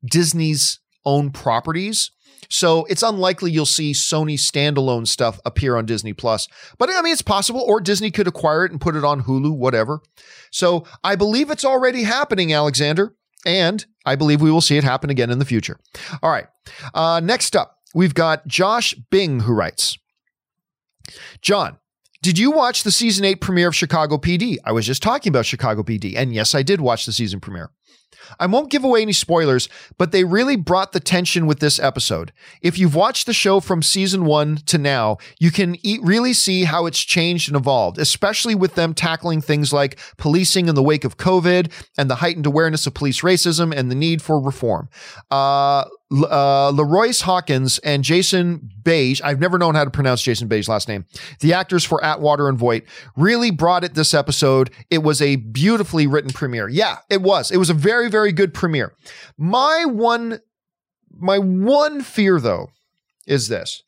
[0.06, 2.12] Disney's own properties.
[2.50, 6.48] So it's unlikely you'll see Sony standalone stuff appear on Disney Plus.
[6.78, 9.56] But I mean, it's possible, or Disney could acquire it and put it on Hulu,
[9.58, 10.02] whatever.
[10.52, 13.16] So I believe it's already happening, Alexander.
[13.46, 15.80] And I believe we will see it happen again in the future.
[16.22, 16.48] All right.
[16.94, 19.98] Uh, next up, we've got Josh Bing who writes
[21.42, 21.78] John,
[22.22, 24.58] did you watch the season eight premiere of Chicago PD?
[24.66, 26.16] I was just talking about Chicago PD.
[26.18, 27.72] And yes, I did watch the season premiere.
[28.40, 32.32] I won't give away any spoilers, but they really brought the tension with this episode.
[32.62, 36.86] If you've watched the show from season one to now, you can really see how
[36.86, 41.18] it's changed and evolved, especially with them tackling things like policing in the wake of
[41.18, 44.90] COVID and the heightened awareness of police racism and the need for reform.
[45.32, 50.70] Uh, uh, LaRoyce Hawkins and Jason Beghe, I've never known how to pronounce Jason Beghe's
[50.70, 51.06] last name,
[51.42, 54.72] the actors for Atwater and Voight, really brought it this episode.
[54.90, 56.70] It was a beautifully written premiere.
[56.70, 57.52] Yeah, it was.
[57.52, 58.94] It was a very, very good premiere.
[59.38, 60.40] My one,
[61.12, 62.70] my one fear though
[63.26, 63.84] is this.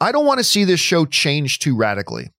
[0.00, 2.30] I don't want to see this show change too radically.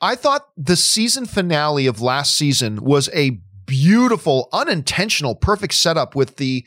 [0.00, 3.40] I thought the season finale of last season was a
[3.72, 6.66] beautiful, unintentional, perfect setup with the,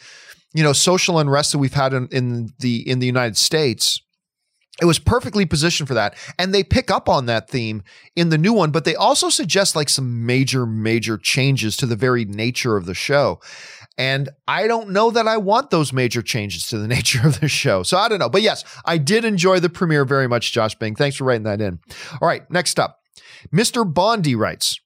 [0.56, 4.02] you know, social unrest that we've had in, in the in the United States.
[4.82, 6.18] It was perfectly positioned for that.
[6.38, 7.84] And they pick up on that theme
[8.15, 11.96] in the new one, but they also suggest like some major, major changes to the
[11.96, 13.39] very nature of the show.
[13.98, 17.48] And I don't know that I want those major changes to the nature of the
[17.48, 17.84] show.
[17.84, 18.28] So I don't know.
[18.28, 20.96] But yes, I did enjoy the premiere very much, Josh Bing.
[20.96, 21.80] Thanks for writing that in.
[22.20, 23.00] All right, next up.
[23.54, 23.86] Mr.
[23.86, 24.80] Bondi writes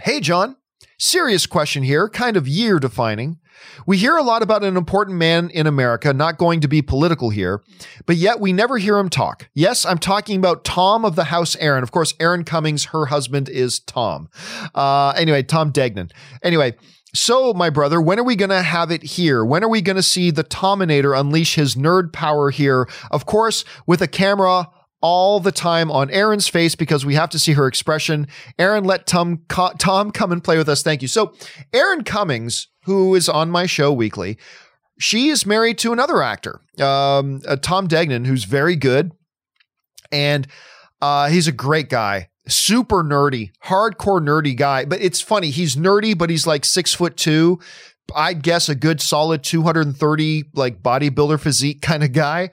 [0.00, 0.56] Hey, John.
[1.04, 3.38] Serious question here, kind of year defining.
[3.86, 7.28] We hear a lot about an important man in America, not going to be political
[7.28, 7.62] here,
[8.06, 9.50] but yet we never hear him talk.
[9.52, 11.82] Yes, I'm talking about Tom of the House Erin.
[11.82, 14.30] Of course, Erin Cummings, her husband is Tom.
[14.74, 16.10] Uh, anyway, Tom Degnan.
[16.42, 16.74] Anyway,
[17.12, 19.44] so, my brother, when are we going to have it here?
[19.44, 22.88] When are we going to see the Tominator unleash his nerd power here?
[23.10, 24.70] Of course, with a camera
[25.04, 28.26] all the time on Erin's face because we have to see her expression.
[28.58, 30.82] Erin, let Tom, Tom come and play with us.
[30.82, 31.08] Thank you.
[31.08, 31.34] So,
[31.74, 34.38] Erin Cummings, who is on my show weekly,
[34.98, 39.12] she is married to another actor, um, uh, Tom Degnan, who's very good.
[40.10, 40.46] And
[41.02, 44.86] uh, he's a great guy, super nerdy, hardcore nerdy guy.
[44.86, 47.60] But it's funny, he's nerdy, but he's like six foot two.
[48.14, 52.50] I'd guess a good solid 230, like bodybuilder physique kind of guy.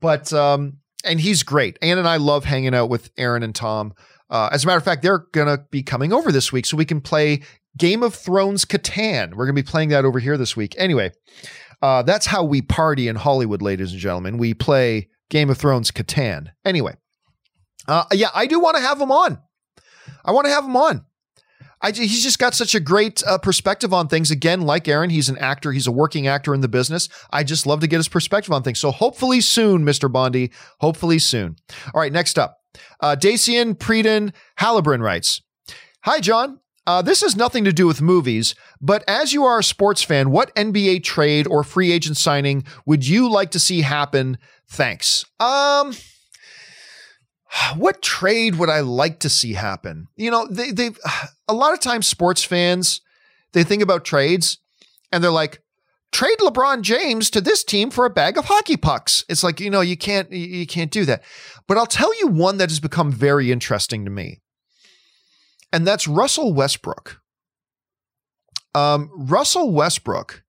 [0.00, 1.78] But um, and he's great.
[1.82, 3.94] Ann and I love hanging out with Erin and Tom.
[4.28, 6.76] Uh, as a matter of fact, they're going to be coming over this week so
[6.76, 7.42] we can play
[7.76, 9.30] Game of Thrones Catan.
[9.30, 10.74] We're going to be playing that over here this week.
[10.78, 11.12] Anyway,
[11.82, 14.38] uh, that's how we party in Hollywood, ladies and gentlemen.
[14.38, 16.52] We play Game of Thrones Catan.
[16.64, 16.94] Anyway,
[17.88, 19.38] uh, yeah, I do want to have him on.
[20.24, 21.04] I want to have him on.
[21.82, 24.30] I, he's just got such a great uh, perspective on things.
[24.30, 25.72] Again, like Erin, he's an actor.
[25.72, 27.08] He's a working actor in the business.
[27.30, 28.78] I just love to get his perspective on things.
[28.78, 30.10] So hopefully soon, Mr.
[30.10, 30.50] Bondi.
[30.80, 31.56] Hopefully soon.
[31.94, 32.58] All right, next up.
[33.00, 35.42] Uh, Dacian Preden Halliburton writes,
[36.04, 36.60] Hi, John.
[36.86, 40.30] Uh, this has nothing to do with movies, but as you are a sports fan,
[40.30, 44.38] what NBA trade or free agent signing would you like to see happen?
[44.68, 45.24] Thanks.
[45.38, 45.94] Um,
[47.76, 50.08] what trade would I like to see happen?
[50.16, 50.90] You know, they they
[51.48, 53.00] a lot of times sports fans
[53.52, 54.58] they think about trades
[55.10, 55.62] and they're like
[56.12, 59.24] trade LeBron James to this team for a bag of hockey pucks.
[59.28, 61.22] It's like, you know, you can't you can't do that.
[61.66, 64.40] But I'll tell you one that has become very interesting to me.
[65.72, 67.20] And that's Russell Westbrook.
[68.74, 70.42] Um, Russell Westbrook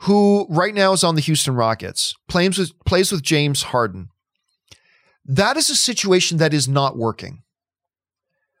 [0.00, 4.10] who right now is on the Houston Rockets, plays with plays with James Harden
[5.26, 7.42] that is a situation that is not working.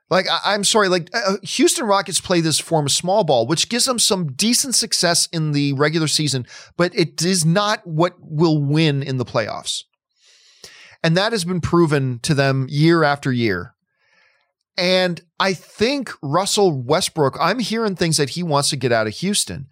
[0.08, 3.46] Like, I, am sorry, like uh, uh, Houston Rockets play this form of small ball,
[3.46, 8.14] which gives them some decent success in the regular season, but it is not what
[8.20, 9.82] will win in the playoffs.
[11.02, 13.74] And that has been proven to them year after year.
[14.78, 19.14] And I think Russell Westbrook, I'm hearing things that he wants to get out of
[19.14, 19.66] Houston.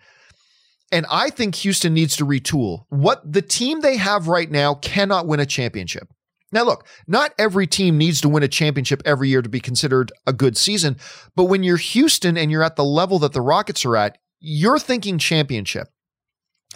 [0.90, 2.86] And I think Houston needs to retool.
[2.88, 6.08] What the team they have right now cannot win a championship.
[6.54, 10.12] Now, look, not every team needs to win a championship every year to be considered
[10.24, 10.96] a good season.
[11.34, 14.78] But when you're Houston and you're at the level that the Rockets are at, you're
[14.78, 15.88] thinking championship.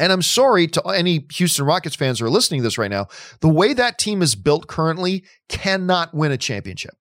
[0.01, 3.07] And I'm sorry to any Houston Rockets fans who are listening to this right now.
[3.41, 6.95] The way that team is built currently cannot win a championship.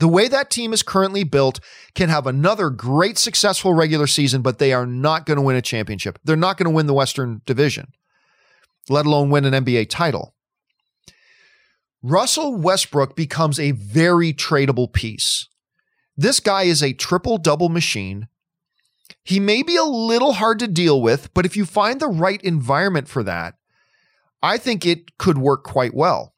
[0.00, 1.60] The way that team is currently built
[1.94, 5.62] can have another great successful regular season, but they are not going to win a
[5.62, 6.18] championship.
[6.24, 7.92] They're not going to win the Western Division,
[8.88, 10.33] let alone win an NBA title.
[12.06, 15.48] Russell Westbrook becomes a very tradable piece.
[16.18, 18.28] This guy is a triple double machine.
[19.24, 22.42] He may be a little hard to deal with, but if you find the right
[22.42, 23.54] environment for that,
[24.42, 26.34] I think it could work quite well.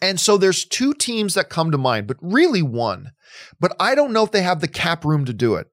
[0.00, 3.12] And so there's two teams that come to mind, but really one.
[3.60, 5.66] But I don't know if they have the cap room to do it.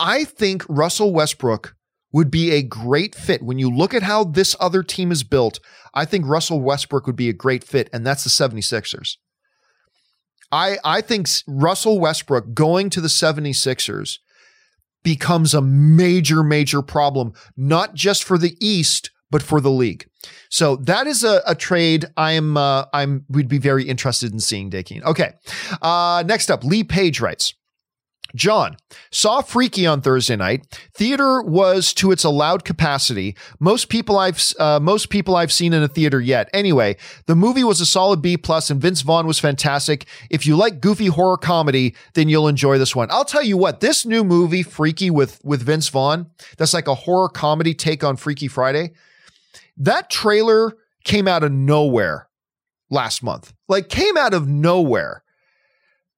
[0.00, 1.76] I think Russell Westbrook
[2.12, 3.42] would be a great fit.
[3.42, 5.60] When you look at how this other team is built,
[5.96, 9.16] I think Russell Westbrook would be a great fit, and that's the 76ers.
[10.52, 14.18] I, I think Russell Westbrook going to the 76ers
[15.02, 20.06] becomes a major, major problem, not just for the East, but for the league.
[20.50, 24.70] So that is a, a trade I'm uh, I'm we'd be very interested in seeing,
[24.70, 25.02] Daking.
[25.04, 25.32] Okay.
[25.82, 27.54] Uh, next up, Lee Page writes.
[28.36, 28.76] John
[29.10, 30.78] saw Freaky on Thursday night.
[30.94, 33.36] Theater was to its allowed capacity.
[33.58, 36.48] Most people I've uh, most people I've seen in a theater yet.
[36.52, 36.96] Anyway,
[37.26, 40.06] the movie was a solid B plus, and Vince Vaughn was fantastic.
[40.30, 43.08] If you like goofy horror comedy, then you'll enjoy this one.
[43.10, 46.94] I'll tell you what, this new movie, Freaky with with Vince Vaughn, that's like a
[46.94, 48.92] horror comedy take on Freaky Friday.
[49.76, 52.28] That trailer came out of nowhere
[52.90, 53.52] last month.
[53.68, 55.22] Like came out of nowhere.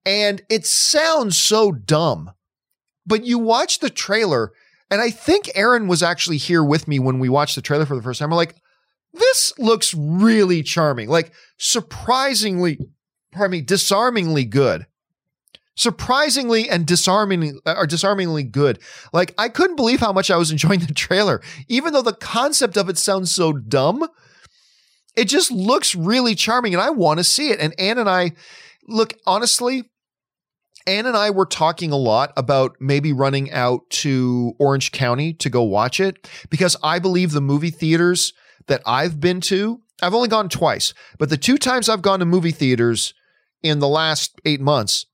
[0.09, 2.33] And it sounds so dumb.
[3.07, 4.53] But you watch the trailer,
[4.91, 7.95] and I think Erin was actually here with me when we watched the trailer for
[7.95, 8.31] the first time.
[8.31, 8.57] We're like,
[9.13, 12.79] this looks really charming, like surprisingly,
[13.33, 14.87] pardon me, disarmingly good.
[15.77, 18.79] Surprisingly and disarmingly, uh, or disarmingly good.
[19.13, 22.79] Like I couldn't believe how much I was enjoying the trailer, even though the concept
[22.79, 24.09] of it sounds so dumb.
[25.15, 27.61] It just looks really charming, and I want to see it.
[27.61, 28.33] And Anne and I,
[28.89, 29.85] look honestly,
[30.89, 35.51] Ann and I were talking a lot about maybe running out to Orange County to
[35.51, 38.33] go watch it because I believe the movie theaters
[38.69, 42.25] that I've been to, I've only gone twice, but the two times I've gone to
[42.25, 43.13] movie theaters
[43.63, 45.05] in the last eight months,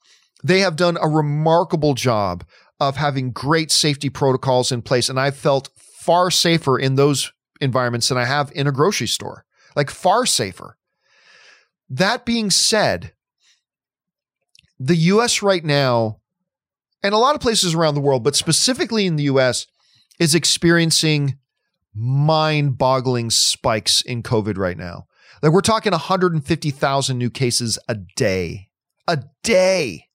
[0.45, 2.45] they have done a remarkable job
[2.79, 5.09] of having great safety protocols in place.
[5.09, 9.45] And I've felt far safer in those environments than I have in a grocery store,
[9.75, 10.77] like far safer.
[11.91, 13.13] That being said,
[14.79, 16.21] the US right now,
[17.03, 19.67] and a lot of places around the world, but specifically in the US,
[20.19, 21.39] is experiencing
[21.95, 25.07] mind boggling spikes in COVID right now.
[25.43, 28.69] Like we're talking 150,000 new cases a day.
[29.07, 30.07] A day.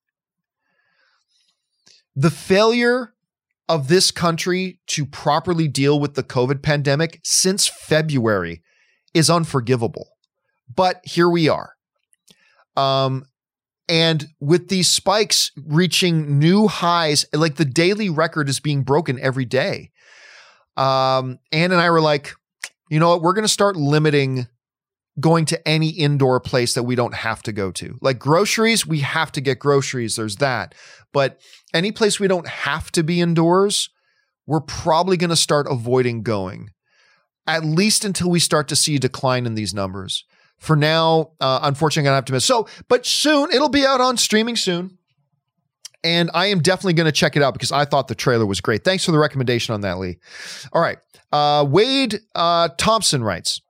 [2.15, 3.13] The failure
[3.69, 8.63] of this country to properly deal with the COVID pandemic since February
[9.13, 10.09] is unforgivable.
[10.73, 11.73] But here we are.
[12.75, 13.25] Um,
[13.89, 19.45] and with these spikes reaching new highs, like the daily record is being broken every
[19.45, 19.89] day.
[20.77, 22.33] Um, Ann and I were like,
[22.89, 23.21] you know what?
[23.21, 24.47] We're going to start limiting
[25.19, 27.97] going to any indoor place that we don't have to go to.
[27.99, 30.15] Like groceries, we have to get groceries.
[30.15, 30.75] There's that.
[31.11, 31.41] But
[31.73, 33.89] any place we don't have to be indoors,
[34.47, 36.69] we're probably going to start avoiding going,
[37.47, 40.25] at least until we start to see a decline in these numbers.
[40.59, 42.45] For now, uh, unfortunately, gonna have to miss.
[42.45, 44.97] So, but soon it'll be out on streaming soon.
[46.03, 48.61] And I am definitely going to check it out because I thought the trailer was
[48.61, 48.85] great.
[48.85, 50.17] Thanks for the recommendation on that, Lee.
[50.71, 50.97] All right.
[51.31, 53.61] Uh, Wade uh, Thompson writes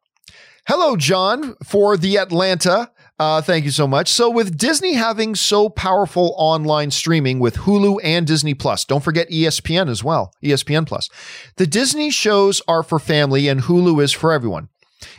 [0.67, 2.91] Hello, John, for the Atlanta.
[3.17, 4.07] Uh, thank you so much.
[4.07, 9.29] So, with Disney having so powerful online streaming with Hulu and Disney Plus, don't forget
[9.29, 11.09] ESPN as well, ESPN Plus.
[11.57, 14.69] The Disney shows are for family and Hulu is for everyone.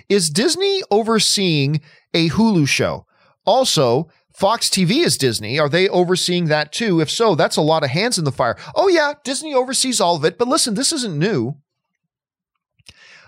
[0.08, 1.80] Is Disney overseeing
[2.12, 3.06] a Hulu show?
[3.46, 5.58] Also, Fox TV is Disney.
[5.58, 7.00] Are they overseeing that too?
[7.00, 8.56] If so, that's a lot of hands in the fire.
[8.74, 10.38] Oh, yeah, Disney oversees all of it.
[10.38, 11.56] But listen, this isn't new.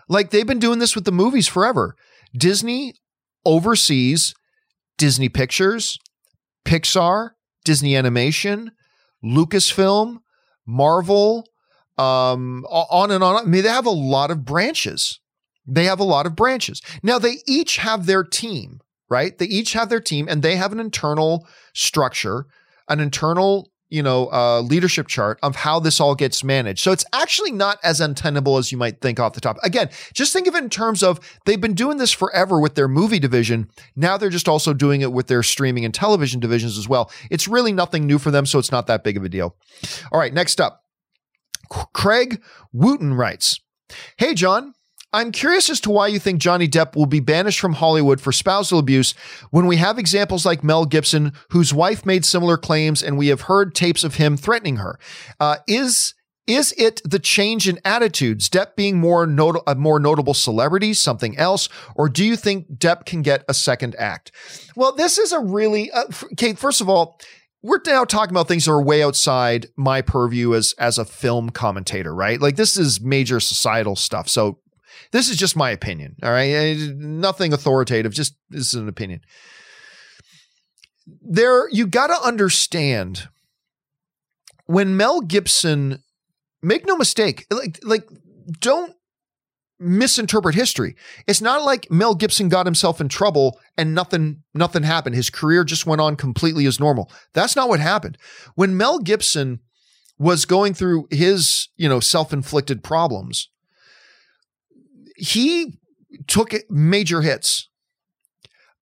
[0.09, 1.97] Like they've been doing this with the movies forever.
[2.37, 2.95] Disney
[3.45, 4.35] oversees
[4.99, 5.99] Disney Pictures,
[6.65, 7.31] Pixar,
[7.65, 8.73] Disney Animation,
[9.25, 10.19] Lucasfilm,
[10.67, 11.47] Marvel,
[11.99, 13.43] um, on and on.
[13.43, 15.21] I mean, they have a lot of branches.
[15.67, 16.83] They have a lot of branches.
[17.03, 19.37] Now, they each have their team, right?
[19.37, 22.47] They each have their team and they have an internal structure,
[22.89, 26.81] an internal you know, uh, leadership chart of how this all gets managed.
[26.81, 29.59] So it's actually not as untenable as you might think off the top.
[29.63, 32.89] Again, just think of it in terms of they've been doing this forever with their
[32.89, 33.71] movie division.
[33.95, 37.11] Now they're just also doing it with their streaming and television divisions as well.
[37.31, 39.57] It's really nothing new for them, so it's not that big of a deal.
[40.11, 40.85] All right, next up.
[41.93, 43.61] Craig Wooten writes,
[44.17, 44.73] Hey, John.
[45.13, 48.33] I'm curious as to why you think Johnny Depp will be banished from Hollywood for
[48.33, 49.13] spousal abuse
[49.51, 53.43] when we have examples like Mel Gibson, whose wife made similar claims, and we have
[53.43, 54.99] heard tapes of him threatening her.
[55.39, 56.15] Uh, is
[56.47, 61.39] is it the change in attitudes, Depp being more not- a more notable celebrity, something
[61.39, 64.33] else, or do you think Depp can get a second act?
[64.75, 66.59] Well, this is a really uh, Kate.
[66.59, 67.21] First of all,
[67.63, 71.51] we're now talking about things that are way outside my purview as as a film
[71.51, 72.41] commentator, right?
[72.41, 74.29] Like this is major societal stuff.
[74.29, 74.59] So
[75.13, 76.17] this is just my opinion.
[76.23, 76.77] All right.
[76.97, 78.13] Nothing authoritative.
[78.13, 79.21] Just this is an opinion.
[81.21, 83.29] There, you got to understand
[84.67, 86.03] when Mel Gibson,
[86.63, 88.09] make no mistake, like, like,
[88.61, 88.95] don't
[89.79, 90.95] misinterpret history.
[91.27, 95.17] It's not like Mel Gibson got himself in trouble and nothing nothing happened.
[95.17, 97.11] His career just went on completely as normal.
[97.35, 98.17] That's not what happened.
[98.55, 99.61] When Mel Gibson
[100.19, 103.49] was going through his, you know, self-inflicted problems,
[105.23, 105.79] he
[106.27, 107.69] took major hits.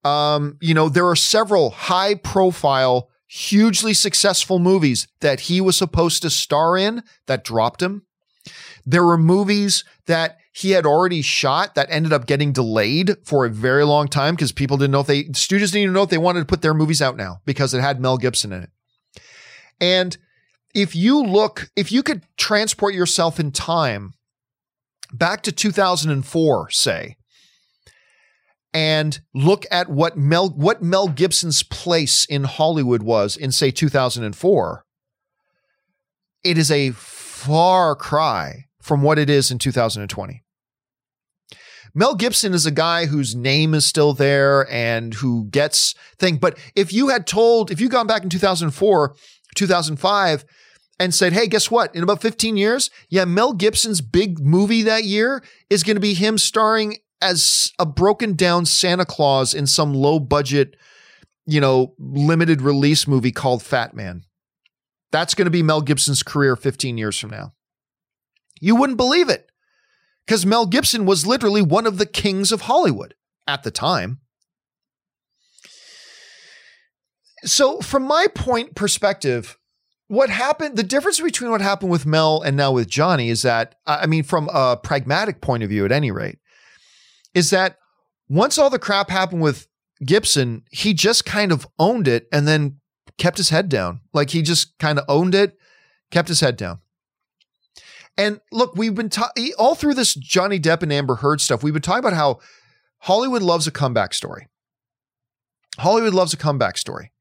[0.03, 6.23] Um, you know, there are several high profile, hugely successful movies that he was supposed
[6.23, 8.07] to star in that dropped him.
[8.83, 13.49] There were movies that he had already shot that ended up getting delayed for a
[13.49, 16.17] very long time because people didn't know if they studios didn't even know if they
[16.17, 18.71] wanted to put their movies out now because it had Mel Gibson in it.
[19.79, 20.17] And
[20.73, 24.15] if you look, if you could transport yourself in time
[25.11, 27.17] back to 2004, say,
[28.73, 34.85] and look at what Mel what Mel Gibson's place in Hollywood was in say 2004,
[36.43, 40.41] it is a far cry from what it is in 2020.
[41.93, 46.37] Mel Gibson is a guy whose name is still there and who gets thing.
[46.37, 49.15] But if you had told, if you gone back in 2004,
[49.55, 50.45] 2005,
[51.01, 51.95] and said, hey, guess what?
[51.95, 56.13] In about 15 years, yeah, Mel Gibson's big movie that year is going to be
[56.13, 60.75] him starring as a broken down Santa Claus in some low budget,
[61.47, 64.25] you know, limited release movie called Fat Man.
[65.11, 67.53] That's going to be Mel Gibson's career 15 years from now.
[68.59, 69.51] You wouldn't believe it
[70.27, 73.15] because Mel Gibson was literally one of the kings of Hollywood
[73.47, 74.19] at the time.
[77.43, 79.57] So, from my point perspective,
[80.11, 83.75] what happened the difference between what happened with Mel and now with Johnny is that
[83.87, 86.37] I mean from a pragmatic point of view at any rate
[87.33, 87.77] is that
[88.27, 89.67] once all the crap happened with
[90.05, 92.81] Gibson he just kind of owned it and then
[93.17, 94.01] kept his head down.
[94.13, 95.57] Like he just kind of owned it
[96.11, 96.79] kept his head down.
[98.17, 101.71] And look we've been ta- all through this Johnny Depp and Amber Heard stuff we've
[101.71, 102.39] been talking about how
[102.97, 104.49] Hollywood loves a comeback story.
[105.79, 107.13] Hollywood loves a comeback story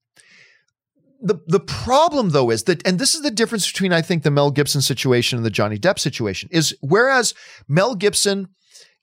[1.22, 4.30] the the problem though is that and this is the difference between I think the
[4.30, 7.35] Mel Gibson situation and the Johnny Depp situation is whereas
[7.68, 8.48] Mel Gibson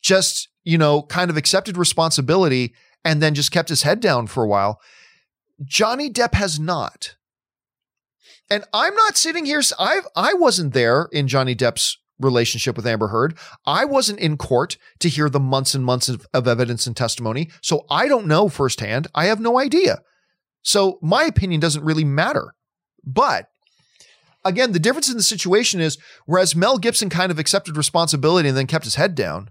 [0.01, 4.43] just, you know, kind of accepted responsibility and then just kept his head down for
[4.43, 4.79] a while,
[5.63, 7.15] Johnny Depp has not.
[8.49, 13.09] And I'm not sitting here I I wasn't there in Johnny Depp's relationship with Amber
[13.09, 13.37] Heard.
[13.65, 17.49] I wasn't in court to hear the months and months of, of evidence and testimony,
[17.61, 19.07] so I don't know firsthand.
[19.13, 19.99] I have no idea.
[20.67, 22.53] So my opinion doesn't really matter.
[23.01, 23.47] But
[24.43, 28.57] again, the difference in the situation is whereas Mel Gibson kind of accepted responsibility and
[28.57, 29.49] then kept his head down,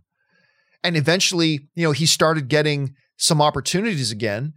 [0.84, 4.52] and eventually, you know, he started getting some opportunities again.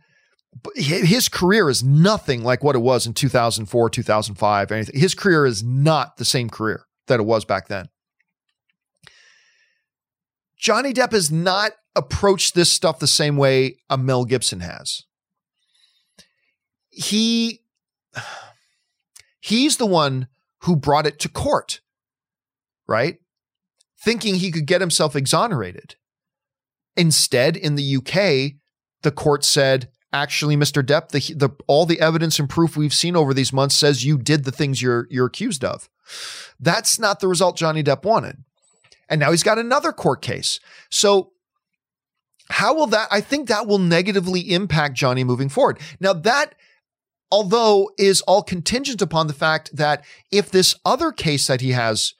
[0.61, 4.99] But his career is nothing like what it was in 2004, 2005, anything.
[4.99, 7.87] His career is not the same career that it was back then.
[10.57, 15.05] Johnny Depp has not approached this stuff the same way a Mel Gibson has
[16.89, 17.61] he
[19.39, 20.27] he's the one
[20.63, 21.81] who brought it to court,
[22.87, 23.19] right?
[24.01, 25.95] Thinking he could get himself exonerated.
[26.95, 28.59] Instead, in the UK,
[29.03, 30.83] the court said, actually, Mr.
[30.83, 34.17] Depp, the, the, all the evidence and proof we've seen over these months says you
[34.17, 35.89] did the things you're, you're accused of.
[36.59, 38.43] That's not the result Johnny Depp wanted.
[39.07, 40.59] And now he's got another court case.
[40.89, 41.31] So
[42.49, 45.79] how will that, I think that will negatively impact Johnny moving forward.
[45.99, 46.55] Now that
[47.31, 52.13] although is all contingent upon the fact that if this other case that he has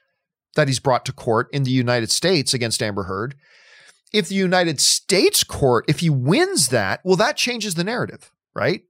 [0.56, 3.36] that he's brought to court in the United States against Amber Heard,
[4.12, 8.82] if the United States court, if he wins that, well, that changes the narrative, right?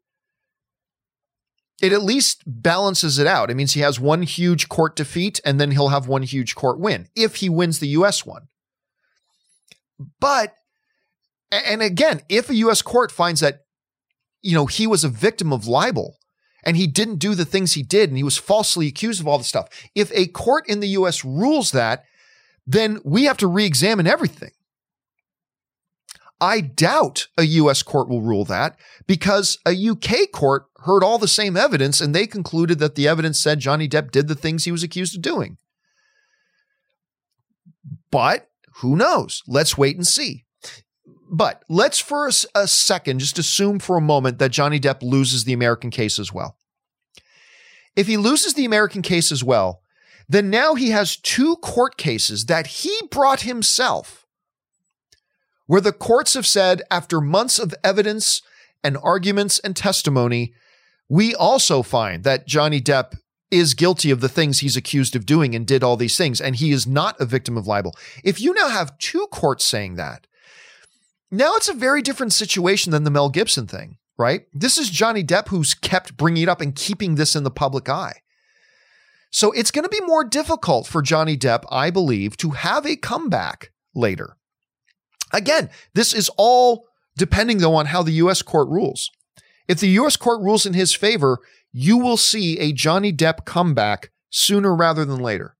[1.82, 3.50] It at least balances it out.
[3.50, 6.80] It means he has one huge court defeat and then he'll have one huge court
[6.80, 8.48] win if he wins the US one.
[10.20, 10.54] But,
[11.52, 13.66] and again, if a US court finds that,
[14.42, 16.18] you know, he was a victim of libel
[16.64, 19.38] and he didn't do the things he did and he was falsely accused of all
[19.38, 22.04] the stuff, if a court in the US rules that,
[22.66, 24.52] then we have to re examine everything.
[26.42, 28.78] I doubt a US court will rule that
[29.08, 33.40] because a UK court heard all the same evidence and they concluded that the evidence
[33.40, 35.58] said Johnny Depp did the things he was accused of doing.
[38.12, 39.44] But who knows?
[39.48, 40.46] Let's wait and see.
[41.30, 45.44] But let's for a, a second just assume for a moment that Johnny Depp loses
[45.44, 46.58] the American case as well.
[47.96, 49.82] If he loses the American case as well,
[50.28, 54.26] then now he has two court cases that he brought himself
[55.70, 58.42] where the courts have said, after months of evidence
[58.84, 60.52] and arguments and testimony,
[61.08, 63.16] we also find that Johnny Depp
[63.52, 66.56] is guilty of the things he's accused of doing and did all these things, and
[66.56, 67.96] he is not a victim of libel.
[68.24, 70.26] If you now have two courts saying that,
[71.32, 74.46] now it's a very different situation than the Mel Gibson thing, right?
[74.54, 77.90] This is Johnny Depp who's kept bringing it up and keeping this in the public
[77.90, 78.22] eye.
[79.32, 82.96] So it's going to be more difficult for Johnny Depp, I believe, to have a
[82.96, 84.38] comeback later.
[85.32, 88.42] Again, this is all depending, though, on how the U.S.
[88.42, 89.12] court rules.
[89.68, 90.16] If the U.S.
[90.16, 91.40] court rules in his favor,
[91.72, 95.56] you will see a Johnny Depp comeback sooner rather than later.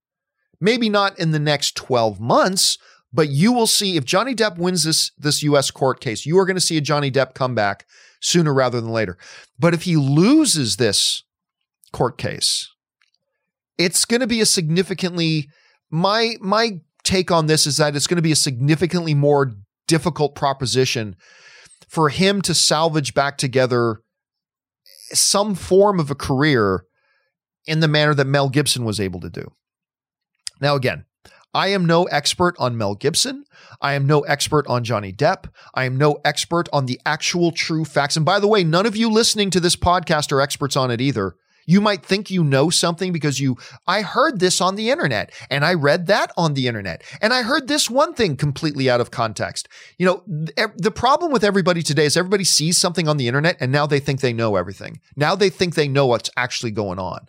[0.60, 2.76] Maybe not in the next 12 months,
[3.12, 5.70] but you will see if Johnny Depp wins this, this U.S.
[5.70, 7.86] court case, you are going to see a Johnny Depp comeback
[8.20, 9.18] sooner rather than later.
[9.58, 11.24] But if he loses this
[11.92, 12.68] court case,
[13.78, 15.48] it's going to be a significantly
[15.90, 19.52] my my take on this is that it's going to be a significantly more
[19.88, 21.16] difficult proposition
[21.88, 24.02] for him to salvage back together
[25.12, 26.84] some form of a career
[27.66, 29.50] in the manner that Mel Gibson was able to do.
[30.60, 31.04] Now, again,
[31.52, 33.44] I am no expert on Mel Gibson.
[33.80, 35.50] I am no expert on Johnny Depp.
[35.74, 38.16] I am no expert on the actual true facts.
[38.16, 41.00] And by the way, none of you listening to this podcast are experts on it
[41.00, 41.34] either.
[41.66, 45.64] You might think you know something because you, I heard this on the internet and
[45.64, 49.10] I read that on the internet and I heard this one thing completely out of
[49.10, 49.68] context.
[49.98, 53.70] You know, the problem with everybody today is everybody sees something on the internet and
[53.70, 55.00] now they think they know everything.
[55.16, 57.28] Now they think they know what's actually going on.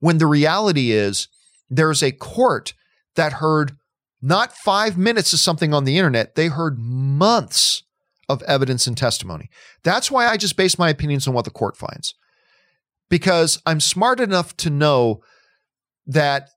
[0.00, 1.28] When the reality is
[1.70, 2.74] there's a court
[3.16, 3.76] that heard
[4.20, 7.82] not five minutes of something on the internet, they heard months
[8.28, 9.50] of evidence and testimony.
[9.82, 12.14] That's why I just base my opinions on what the court finds
[13.10, 15.22] because I'm smart enough to know
[16.06, 16.50] that,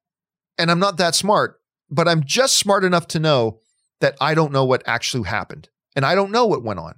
[0.57, 3.59] and I'm not that smart, but I'm just smart enough to know
[3.99, 6.95] that I don't know what actually happened and I don't know what went on.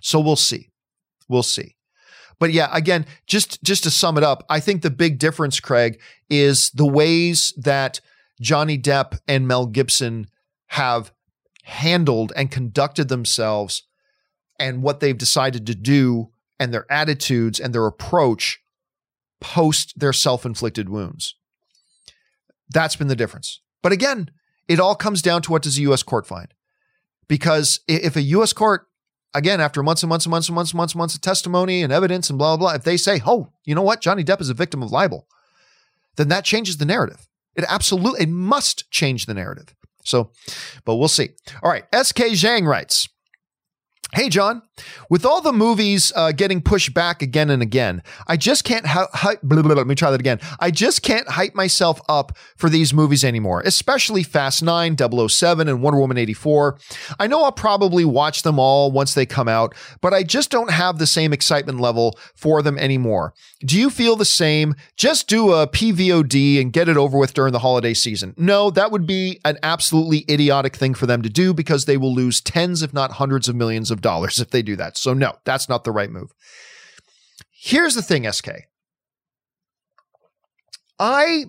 [0.00, 0.70] So we'll see.
[1.28, 1.76] We'll see.
[2.38, 6.00] But yeah, again, just just to sum it up, I think the big difference, Craig,
[6.30, 8.00] is the ways that
[8.40, 10.28] Johnny Depp and Mel Gibson
[10.68, 11.12] have
[11.64, 13.82] handled and conducted themselves
[14.58, 18.60] and what they've decided to do and their attitudes and their approach
[19.40, 21.34] post their self inflicted wounds.
[22.70, 23.60] That's been the difference.
[23.82, 24.30] But again,
[24.66, 26.02] it all comes down to what does a U.S.
[26.02, 26.52] court find?
[27.28, 28.52] Because if a U.S.
[28.52, 28.86] court,
[29.34, 31.82] again, after months and months and months and months and months and months of testimony
[31.82, 34.40] and evidence and blah, blah, blah, if they say, oh, you know what, Johnny Depp
[34.40, 35.26] is a victim of libel,
[36.16, 37.27] then that changes the narrative.
[37.58, 39.74] It absolutely, it must change the narrative.
[40.04, 40.30] So,
[40.84, 41.30] but we'll see.
[41.62, 41.84] All right.
[41.92, 43.08] SK Zhang writes,
[44.14, 44.62] Hey, John,
[45.10, 49.42] with all the movies uh, getting pushed back again and again, I just can't hype.
[49.42, 50.40] Blah, let me try that again.
[50.58, 54.96] I just can't hype myself up for these movies anymore, especially Fast 9,
[55.28, 56.78] 007, and Wonder Woman 84.
[57.18, 60.70] I know I'll probably watch them all once they come out, but I just don't
[60.70, 63.34] have the same excitement level for them anymore.
[63.60, 64.74] Do you feel the same?
[64.96, 68.34] Just do a PVOD and get it over with during the holiday season.
[68.36, 72.14] No, that would be an absolutely idiotic thing for them to do because they will
[72.14, 74.96] lose tens, if not hundreds of millions of of dollars if they do that.
[74.96, 76.32] So, no, that's not the right move.
[77.50, 78.48] Here's the thing, SK.
[80.98, 81.46] I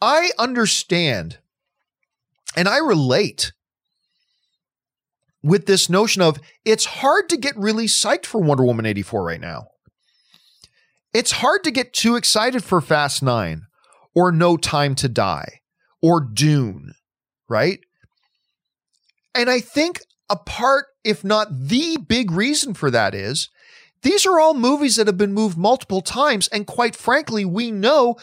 [0.00, 1.38] I understand
[2.56, 3.52] and I relate
[5.42, 9.40] with this notion of it's hard to get really psyched for Wonder Woman 84 right
[9.40, 9.68] now.
[11.14, 13.62] It's hard to get too excited for Fast 9
[14.14, 15.60] or No Time to Die
[16.02, 16.94] or Dune,
[17.48, 17.80] right?
[19.34, 23.48] And I think a part, if not the big reason for that is
[24.02, 26.48] these are all movies that have been moved multiple times.
[26.48, 28.16] And quite frankly, we know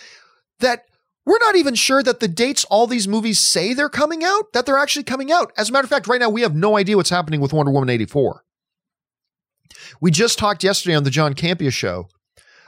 [0.60, 0.84] that
[1.26, 4.66] we're not even sure that the dates all these movies say they're coming out, that
[4.66, 5.52] they're actually coming out.
[5.58, 7.72] As a matter of fact, right now we have no idea what's happening with Wonder
[7.72, 8.44] Woman 84.
[10.02, 12.10] We just talked yesterday on the John Campea show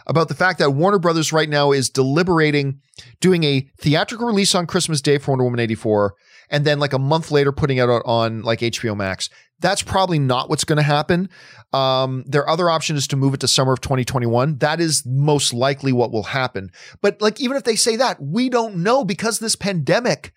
[0.08, 2.80] about the fact that Warner Brothers right now is deliberating
[3.20, 6.16] doing a theatrical release on Christmas Day for Wonder Woman 84
[6.50, 9.30] and then like a month later putting it out on like HBO Max.
[9.60, 11.30] That's probably not what's going to happen.
[11.72, 14.58] Um, their other option is to move it to summer of 2021.
[14.58, 16.72] That is most likely what will happen.
[17.02, 20.34] But like, even if they say that, we don't know because this pandemic,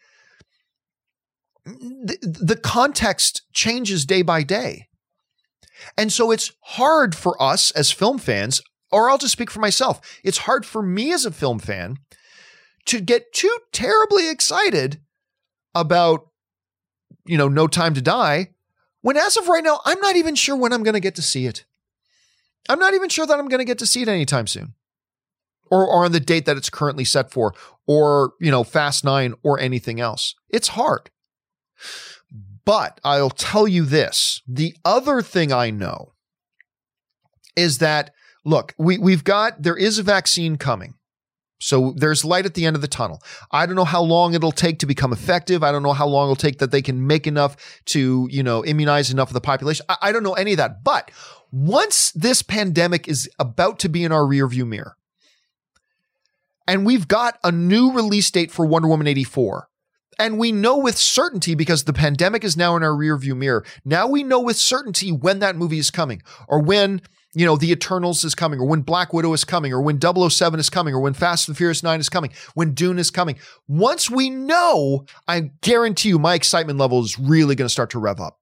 [1.65, 4.89] the, the context changes day by day.
[5.97, 8.61] And so it's hard for us as film fans,
[8.91, 10.01] or I'll just speak for myself.
[10.25, 11.97] It's hard for me as a film fan
[12.87, 15.01] to get too terribly excited
[15.75, 16.29] about,
[17.27, 18.49] you know, No Time to Die
[19.03, 21.23] when as of right now, I'm not even sure when I'm going to get to
[21.23, 21.65] see it.
[22.69, 24.75] I'm not even sure that I'm going to get to see it anytime soon.
[25.71, 27.55] Or, or on the date that it's currently set for,
[27.87, 30.35] or, you know, Fast Nine or anything else.
[30.49, 31.11] It's hard.
[32.65, 36.15] But I'll tell you this the other thing I know
[37.57, 38.13] is that,
[38.45, 40.95] look, we, we've got, there is a vaccine coming.
[41.61, 43.21] So there's light at the end of the tunnel.
[43.51, 45.63] I don't know how long it'll take to become effective.
[45.63, 47.57] I don't know how long it'll take that they can make enough
[47.87, 49.85] to, you know, immunize enough of the population.
[49.89, 50.85] I, I don't know any of that.
[50.85, 51.11] But
[51.51, 54.97] once this pandemic is about to be in our rearview mirror,
[56.69, 59.69] and we've got a new release date for Wonder Woman 84.
[60.19, 63.65] And we know with certainty because the pandemic is now in our rearview mirror.
[63.85, 67.01] Now we know with certainty when that movie is coming or when
[67.39, 70.59] you know, The Eternals is coming, or when Black Widow is coming, or when 007
[70.59, 73.39] is coming, or when Fast and Furious 9 is coming, when Dune is coming.
[73.67, 77.99] Once we know, I guarantee you my excitement level is really going to start to
[77.99, 78.39] rev up.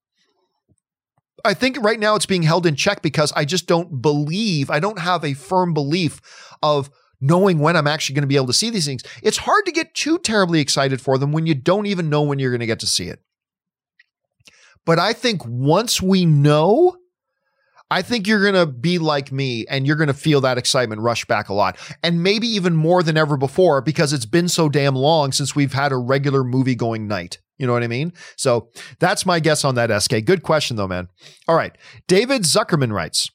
[1.44, 4.80] I think right now it's being held in check because I just don't believe, I
[4.80, 6.20] don't have a firm belief
[6.62, 6.90] of
[7.20, 9.02] knowing when I'm actually going to be able to see these things.
[9.22, 12.38] It's hard to get too terribly excited for them when you don't even know when
[12.38, 13.20] you're going to get to see it.
[14.84, 16.96] But I think once we know,
[17.90, 21.00] I think you're going to be like me and you're going to feel that excitement
[21.00, 21.78] rush back a lot.
[22.02, 25.72] And maybe even more than ever before because it's been so damn long since we've
[25.72, 27.38] had a regular movie going night.
[27.58, 28.12] You know what I mean?
[28.36, 30.24] So that's my guess on that, SK.
[30.24, 31.08] Good question, though, man.
[31.48, 31.76] All right.
[32.06, 33.30] David Zuckerman writes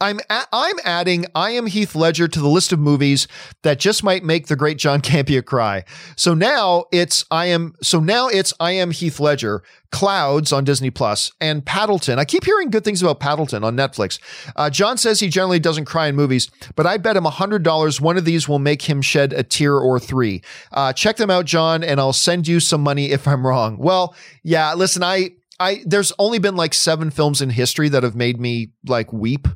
[0.00, 3.26] I'm a- I'm adding I am Heath Ledger to the list of movies
[3.62, 5.84] that just might make the great John Campea cry.
[6.16, 10.90] So now it's I am so now it's I am Heath Ledger, Clouds on Disney
[10.90, 12.18] Plus, and Paddleton.
[12.18, 14.18] I keep hearing good things about Paddleton on Netflix.
[14.54, 18.00] Uh, John says he generally doesn't cry in movies, but I bet him hundred dollars
[18.00, 20.42] one of these will make him shed a tear or three.
[20.72, 23.78] Uh, check them out, John, and I'll send you some money if I'm wrong.
[23.78, 28.14] Well, yeah, listen, I I there's only been like seven films in history that have
[28.16, 29.48] made me like weep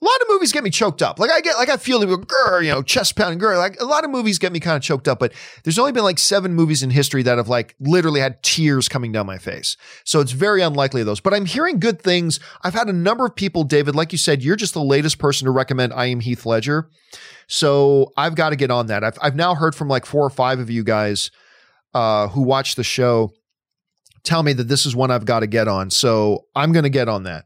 [0.00, 1.18] a lot of movies get me choked up.
[1.18, 3.56] Like I get, like I feel, grr, you know, chest pounding, grr.
[3.56, 5.18] Like a lot of movies get me kind of choked up.
[5.18, 5.32] But
[5.64, 9.10] there's only been like seven movies in history that have like literally had tears coming
[9.10, 9.76] down my face.
[10.04, 11.20] So it's very unlikely of those.
[11.20, 12.38] But I'm hearing good things.
[12.62, 15.46] I've had a number of people, David, like you said, you're just the latest person
[15.46, 16.90] to recommend I Am Heath Ledger.
[17.48, 19.02] So I've got to get on that.
[19.02, 21.30] I've I've now heard from like four or five of you guys
[21.94, 23.32] uh, who watch the show
[24.24, 25.88] tell me that this is one I've got to get on.
[25.88, 27.44] So I'm going to get on that.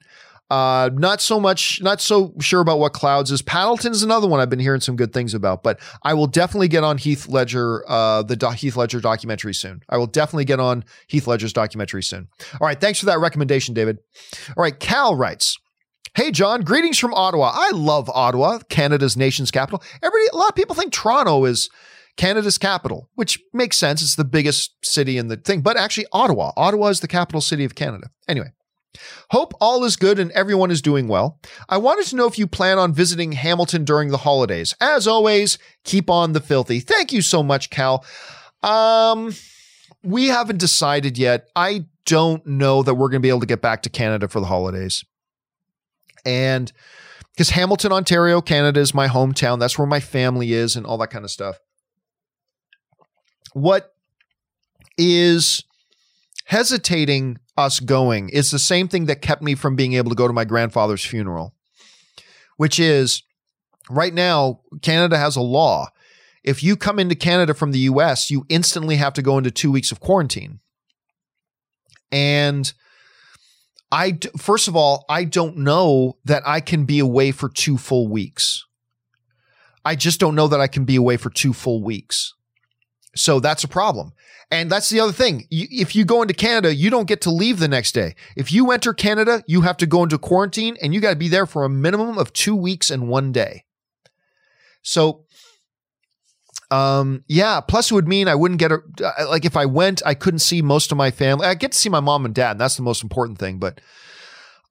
[0.50, 3.40] Uh, not so much, not so sure about what Clouds is.
[3.40, 6.82] Paddleton's another one I've been hearing some good things about, but I will definitely get
[6.82, 9.80] on Heath Ledger, uh, the Do- Heath Ledger documentary soon.
[9.88, 12.28] I will definitely get on Heath Ledger's documentary soon.
[12.60, 13.98] All right, thanks for that recommendation, David.
[14.56, 15.56] All right, Cal writes.
[16.16, 17.52] Hey John, greetings from Ottawa.
[17.54, 19.80] I love Ottawa, Canada's nation's capital.
[20.02, 21.70] Everybody, a lot of people think Toronto is
[22.16, 24.02] Canada's capital, which makes sense.
[24.02, 26.50] It's the biggest city in the thing, but actually Ottawa.
[26.56, 28.08] Ottawa is the capital city of Canada.
[28.26, 28.48] Anyway,
[29.30, 31.38] Hope all is good and everyone is doing well.
[31.68, 34.74] I wanted to know if you plan on visiting Hamilton during the holidays.
[34.80, 36.80] As always, keep on the filthy.
[36.80, 38.04] Thank you so much, Cal.
[38.62, 39.34] Um,
[40.02, 41.48] we haven't decided yet.
[41.54, 44.40] I don't know that we're going to be able to get back to Canada for
[44.40, 45.04] the holidays.
[46.24, 46.72] And
[47.32, 49.58] because Hamilton, Ontario, Canada is my hometown.
[49.58, 51.58] That's where my family is and all that kind of stuff.
[53.52, 53.94] What
[54.98, 55.64] is
[56.50, 60.26] hesitating us going is the same thing that kept me from being able to go
[60.26, 61.54] to my grandfather's funeral,
[62.56, 63.22] which is
[63.88, 65.86] right now, Canada has a law.
[66.42, 69.70] If you come into Canada from the US, you instantly have to go into two
[69.70, 70.58] weeks of quarantine.
[72.10, 72.72] And
[73.92, 78.08] I, first of all, I don't know that I can be away for two full
[78.08, 78.66] weeks.
[79.84, 82.34] I just don't know that I can be away for two full weeks.
[83.16, 84.12] So that's a problem.
[84.52, 85.46] And that's the other thing.
[85.50, 88.14] if you go into Canada, you don't get to leave the next day.
[88.36, 91.28] If you enter Canada, you have to go into quarantine and you got to be
[91.28, 93.64] there for a minimum of two weeks and one day.
[94.82, 95.24] So
[96.70, 97.60] Um, yeah.
[97.60, 98.78] Plus, it would mean I wouldn't get a
[99.26, 101.46] like if I went, I couldn't see most of my family.
[101.46, 103.58] I get to see my mom and dad, and that's the most important thing.
[103.58, 103.80] But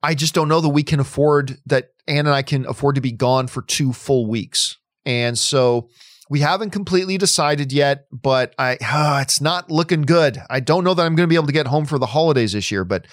[0.02, 1.90] I just don't know that we can afford that.
[2.08, 5.90] Ann and I can afford to be gone for two full weeks, and so
[6.30, 8.06] we haven't completely decided yet.
[8.10, 10.38] But I, uh, it's not looking good.
[10.48, 12.52] I don't know that I'm going to be able to get home for the holidays
[12.52, 13.06] this year, but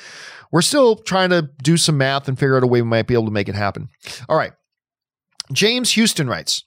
[0.52, 3.14] we're still trying to do some math and figure out a way we might be
[3.16, 3.90] able to make it happen.
[4.30, 4.54] All right.
[5.52, 6.64] James Houston writes,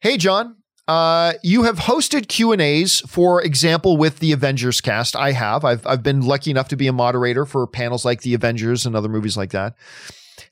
[0.00, 0.56] "Hey John,
[0.88, 5.16] uh, you have hosted Q and A's, for example, with the Avengers cast.
[5.16, 5.64] I have.
[5.64, 8.94] I've I've been lucky enough to be a moderator for panels like the Avengers and
[8.94, 9.74] other movies like that.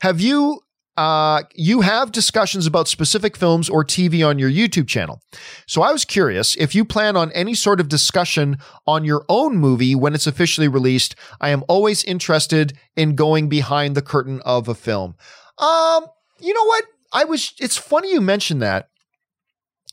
[0.01, 0.61] Have you?
[0.97, 5.21] Uh, you have discussions about specific films or TV on your YouTube channel.
[5.67, 9.57] So I was curious if you plan on any sort of discussion on your own
[9.57, 11.17] movie when it's officially released.
[11.41, 15.17] I am always interested in going behind the curtain of a film.
[15.59, 16.07] Um,
[16.41, 16.85] you know what?
[17.13, 17.55] I was.
[17.59, 18.89] It's funny you mentioned that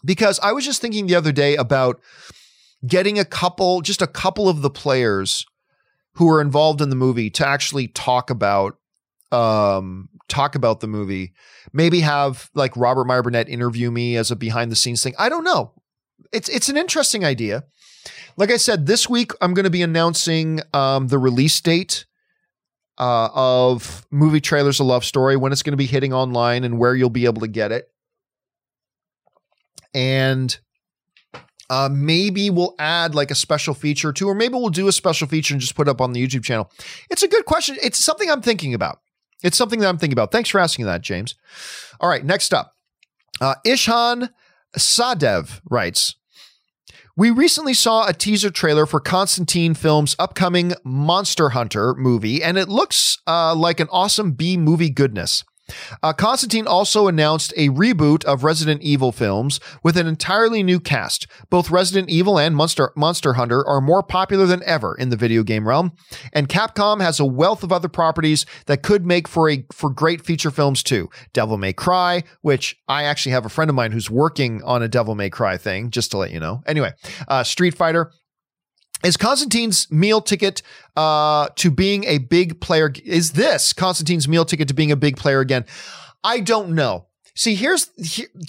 [0.04, 1.99] because I was just thinking the other day about
[2.86, 5.45] getting a couple, just a couple of the players
[6.16, 8.78] who are involved in the movie to actually talk about
[9.32, 11.34] um talk about the movie
[11.73, 15.27] maybe have like robert meyer burnett interview me as a behind the scenes thing i
[15.27, 15.73] don't know
[16.32, 17.63] it's it's an interesting idea
[18.38, 22.05] like i said this week i'm going to be announcing um the release date
[22.97, 26.77] uh, of movie trailers a love story when it's going to be hitting online and
[26.77, 27.91] where you'll be able to get it
[29.93, 30.59] and
[31.71, 35.25] uh, maybe we'll add like a special feature too, or maybe we'll do a special
[35.25, 36.69] feature and just put it up on the YouTube channel.
[37.09, 37.77] It's a good question.
[37.82, 38.99] It's something I'm thinking about.
[39.43, 40.31] It's something that I'm thinking about.
[40.31, 41.35] Thanks for asking that, James.
[41.99, 42.75] All right, next up,
[43.39, 44.29] uh, Ishan
[44.77, 46.15] Sadev writes.
[47.17, 52.69] We recently saw a teaser trailer for Constantine Films' upcoming Monster Hunter movie, and it
[52.69, 55.43] looks uh, like an awesome B movie goodness.
[56.03, 61.28] Uh, Constantine also announced a reboot of Resident Evil films with an entirely new cast.
[61.49, 65.43] Both Resident Evil and Monster, Monster Hunter are more popular than ever in the video
[65.43, 65.93] game realm,
[66.34, 70.26] and Capcom has a wealth of other properties that could make for a for great
[70.26, 71.09] feature films too.
[71.34, 74.88] Devil May Cry, which I actually have a friend of mine who's working on a
[74.88, 76.63] Devil May Cry thing, just to let you know.
[76.65, 76.91] Anyway,
[77.28, 78.11] uh, Street Fighter,
[79.04, 80.62] is Constantine's meal ticket
[80.95, 82.91] uh, to being a big player?
[83.04, 85.66] Is this Constantine's meal ticket to being a big player again?
[86.24, 87.08] I don't know.
[87.36, 87.89] See, here's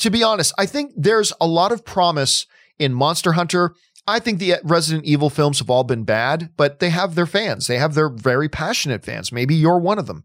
[0.00, 2.46] to be honest, I think there's a lot of promise
[2.78, 3.74] in Monster Hunter.
[4.06, 7.68] I think the Resident Evil films have all been bad, but they have their fans.
[7.68, 9.30] They have their very passionate fans.
[9.30, 10.24] Maybe you're one of them.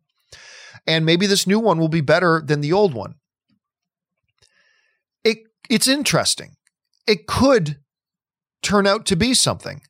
[0.88, 3.16] And maybe this new one will be better than the old one.
[5.24, 6.56] It it's interesting.
[7.06, 7.78] It could
[8.64, 9.82] turn out to be something.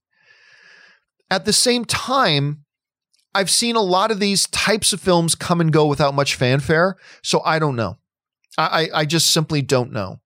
[1.29, 2.63] At the same time,
[3.35, 6.97] I've seen a lot of these types of films come and go without much fanfare.
[7.21, 7.97] So I don't know.
[8.57, 10.21] I, I just simply don't know.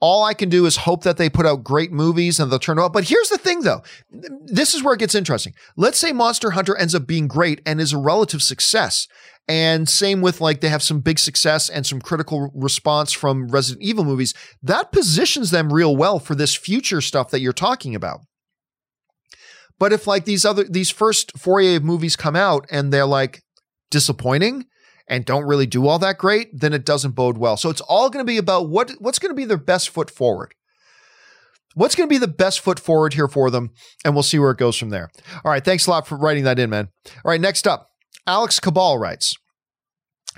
[0.00, 2.78] All I can do is hope that they put out great movies and they'll turn
[2.78, 2.92] out.
[2.92, 3.82] But here's the thing, though.
[4.10, 5.54] This is where it gets interesting.
[5.76, 9.06] Let's say Monster Hunter ends up being great and is a relative success.
[9.46, 13.84] And same with like they have some big success and some critical response from Resident
[13.84, 14.34] Evil movies.
[14.60, 18.22] That positions them real well for this future stuff that you're talking about.
[19.78, 23.42] But if like these other these first foray movies come out and they're like
[23.90, 24.66] disappointing
[25.08, 27.56] and don't really do all that great, then it doesn't bode well.
[27.56, 30.10] So it's all going to be about what what's going to be their best foot
[30.10, 30.54] forward.
[31.74, 33.70] What's going to be the best foot forward here for them,
[34.02, 35.10] and we'll see where it goes from there.
[35.44, 36.88] All right, thanks a lot for writing that in, man.
[37.06, 37.90] All right, next up,
[38.26, 39.36] Alex Cabal writes,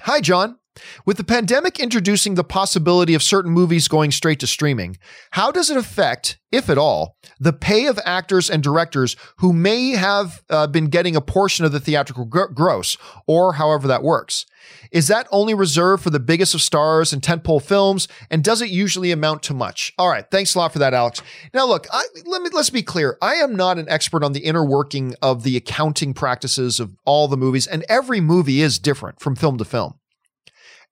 [0.00, 0.58] "Hi, John.
[1.04, 4.98] With the pandemic introducing the possibility of certain movies going straight to streaming,
[5.32, 9.90] how does it affect, if at all, the pay of actors and directors who may
[9.90, 14.46] have uh, been getting a portion of the theatrical gr- gross, or however that works?
[14.90, 18.70] Is that only reserved for the biggest of stars and tentpole films, and does it
[18.70, 19.92] usually amount to much?
[19.98, 21.22] All right, thanks a lot for that, Alex.
[21.52, 23.16] Now, look, I, let me let's be clear.
[23.20, 27.28] I am not an expert on the inner working of the accounting practices of all
[27.28, 29.97] the movies, and every movie is different from film to film.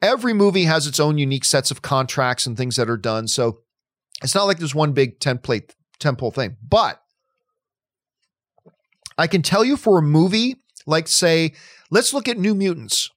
[0.03, 3.29] Every movie has its own unique sets of contracts and things that are done.
[3.29, 3.61] So
[4.23, 6.57] it's not like there's one big template temple thing.
[6.67, 7.01] But
[9.19, 11.55] I can tell you for a movie, like say,
[11.91, 13.11] let's look at New Mutants.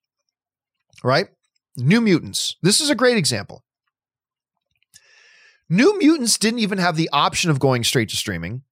[1.04, 1.28] Right?
[1.76, 2.56] New Mutants.
[2.62, 3.64] This is a great example.
[5.70, 8.64] New Mutants didn't even have the option of going straight to streaming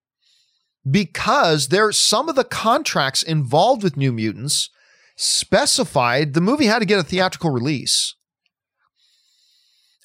[0.90, 4.70] because there some of the contracts involved with New Mutants
[5.18, 8.16] specified the movie had to get a theatrical release.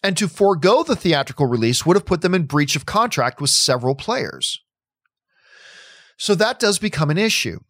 [0.03, 3.51] And to forego the theatrical release would have put them in breach of contract with
[3.51, 4.61] several players.
[6.17, 7.61] So that does become an issue.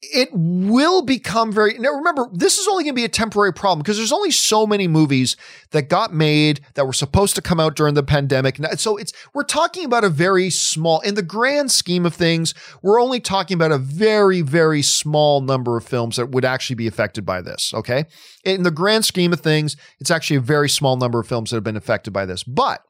[0.00, 3.80] It will become very now remember this is only going to be a temporary problem
[3.80, 5.36] because there's only so many movies
[5.72, 8.58] that got made that were supposed to come out during the pandemic.
[8.76, 13.00] So it's we're talking about a very small in the grand scheme of things we're
[13.00, 17.26] only talking about a very very small number of films that would actually be affected
[17.26, 18.04] by this okay?
[18.44, 21.56] In the grand scheme of things it's actually a very small number of films that
[21.56, 22.82] have been affected by this but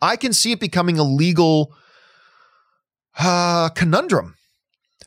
[0.00, 1.74] i can see it becoming a legal
[3.18, 4.34] uh, conundrum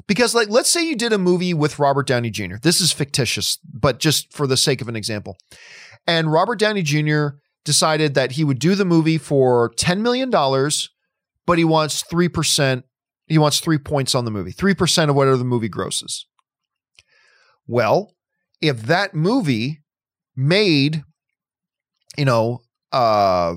[0.07, 2.55] because, like, let's say you did a movie with Robert Downey Jr.
[2.61, 5.37] This is fictitious, but just for the sake of an example.
[6.07, 7.37] And Robert Downey Jr.
[7.63, 12.83] decided that he would do the movie for $10 million, but he wants 3%.
[13.27, 16.25] He wants three points on the movie, 3% of whatever the movie grosses.
[17.67, 18.13] Well,
[18.59, 19.81] if that movie
[20.35, 21.03] made,
[22.17, 23.55] you know, uh,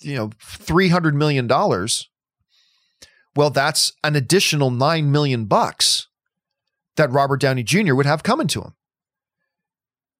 [0.00, 1.48] you know, $300 million,
[3.36, 6.08] well, that's an additional 9 million bucks
[6.96, 7.94] that Robert Downey Jr.
[7.94, 8.74] would have coming to him.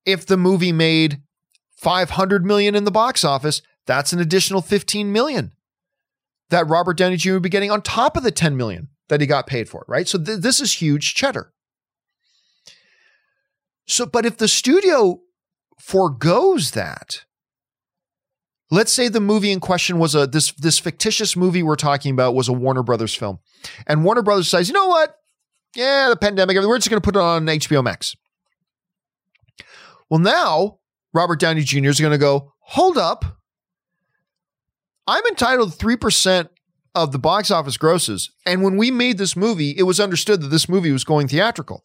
[0.05, 1.23] If the movie made
[1.77, 5.53] 500 million in the box office, that's an additional 15 million
[6.51, 7.35] that Robert Downey Jr.
[7.35, 10.07] would be getting on top of the 10 million that he got paid for, right?
[10.07, 11.53] So th- this is huge cheddar.
[13.87, 15.21] So, but if the studio
[15.79, 17.25] foregoes that,
[18.71, 22.35] Let's say the movie in question was a this this fictitious movie we're talking about
[22.35, 23.39] was a Warner Brothers film.
[23.87, 25.17] And Warner Brothers says, "You know what?
[25.77, 28.17] Yeah, the pandemic, we're just going to put it on HBO Max."
[30.11, 30.79] Well, now
[31.13, 31.89] Robert Downey Jr.
[31.89, 33.25] is going to go, "Hold up.
[35.07, 36.49] I'm entitled 3%
[36.97, 40.49] of the box office grosses, and when we made this movie, it was understood that
[40.49, 41.83] this movie was going theatrical."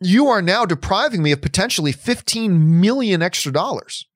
[0.00, 4.06] You are now depriving me of potentially 15 million extra dollars.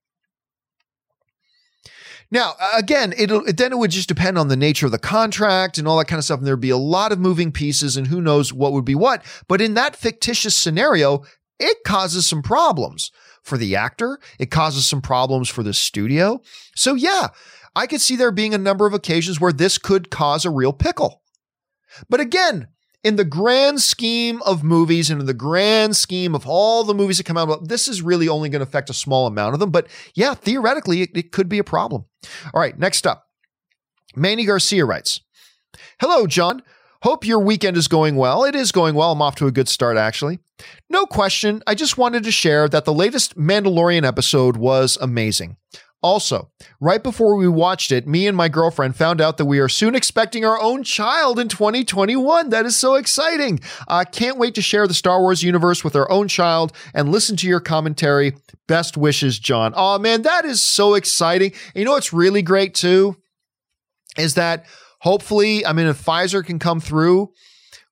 [2.30, 5.86] Now, again, it'll then it would just depend on the nature of the contract and
[5.86, 8.20] all that kind of stuff, and there'd be a lot of moving pieces, and who
[8.20, 9.24] knows what would be what.
[9.48, 11.24] But in that fictitious scenario,
[11.58, 13.12] it causes some problems
[13.42, 14.18] for the actor.
[14.38, 16.40] It causes some problems for the studio.
[16.74, 17.28] So yeah,
[17.76, 20.72] I could see there being a number of occasions where this could cause a real
[20.72, 21.22] pickle.
[22.10, 22.68] But again,
[23.06, 27.18] in the grand scheme of movies and in the grand scheme of all the movies
[27.18, 29.70] that come out, this is really only going to affect a small amount of them.
[29.70, 32.04] But yeah, theoretically, it, it could be a problem.
[32.52, 33.28] All right, next up.
[34.16, 35.20] Manny Garcia writes
[36.00, 36.62] Hello, John.
[37.02, 38.42] Hope your weekend is going well.
[38.44, 39.12] It is going well.
[39.12, 40.40] I'm off to a good start, actually.
[40.90, 41.62] No question.
[41.64, 45.58] I just wanted to share that the latest Mandalorian episode was amazing.
[46.02, 49.68] Also, right before we watched it, me and my girlfriend found out that we are
[49.68, 52.50] soon expecting our own child in 2021.
[52.50, 53.60] That is so exciting.
[53.88, 57.10] I uh, can't wait to share the Star Wars universe with our own child and
[57.10, 58.34] listen to your commentary.
[58.68, 59.72] Best wishes, John.
[59.74, 61.52] Oh man, that is so exciting.
[61.52, 63.16] And you know what's really great too?
[64.18, 64.66] Is that
[65.00, 67.32] hopefully, I mean, if Pfizer can come through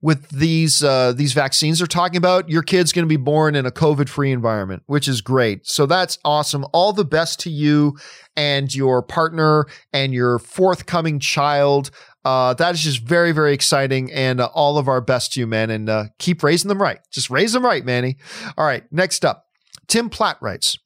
[0.05, 3.65] with these uh, these vaccines they're talking about, your kid's going to be born in
[3.65, 5.67] a COVID free environment, which is great.
[5.67, 6.67] So that's awesome.
[6.75, 7.97] All the best to you
[8.37, 11.91] and your partner and your forthcoming child.
[12.23, 14.13] Uh, that is just very, very exciting.
[14.13, 15.71] And uh, all of our best to you, man.
[15.71, 16.99] And uh, keep raising them right.
[17.11, 18.19] Just raise them right, Manny.
[18.59, 18.85] All right.
[18.93, 19.47] Next up,
[19.89, 20.77] Tim Platt writes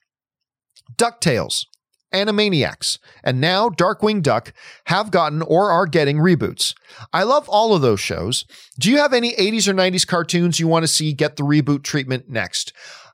[0.95, 1.65] DuckTales.
[2.13, 4.53] Animaniacs, and now Darkwing Duck
[4.87, 6.75] have gotten or are getting reboots.
[7.13, 8.45] I love all of those shows.
[8.79, 11.83] Do you have any 80s or 90s cartoons you want to see get the reboot
[11.83, 12.73] treatment next?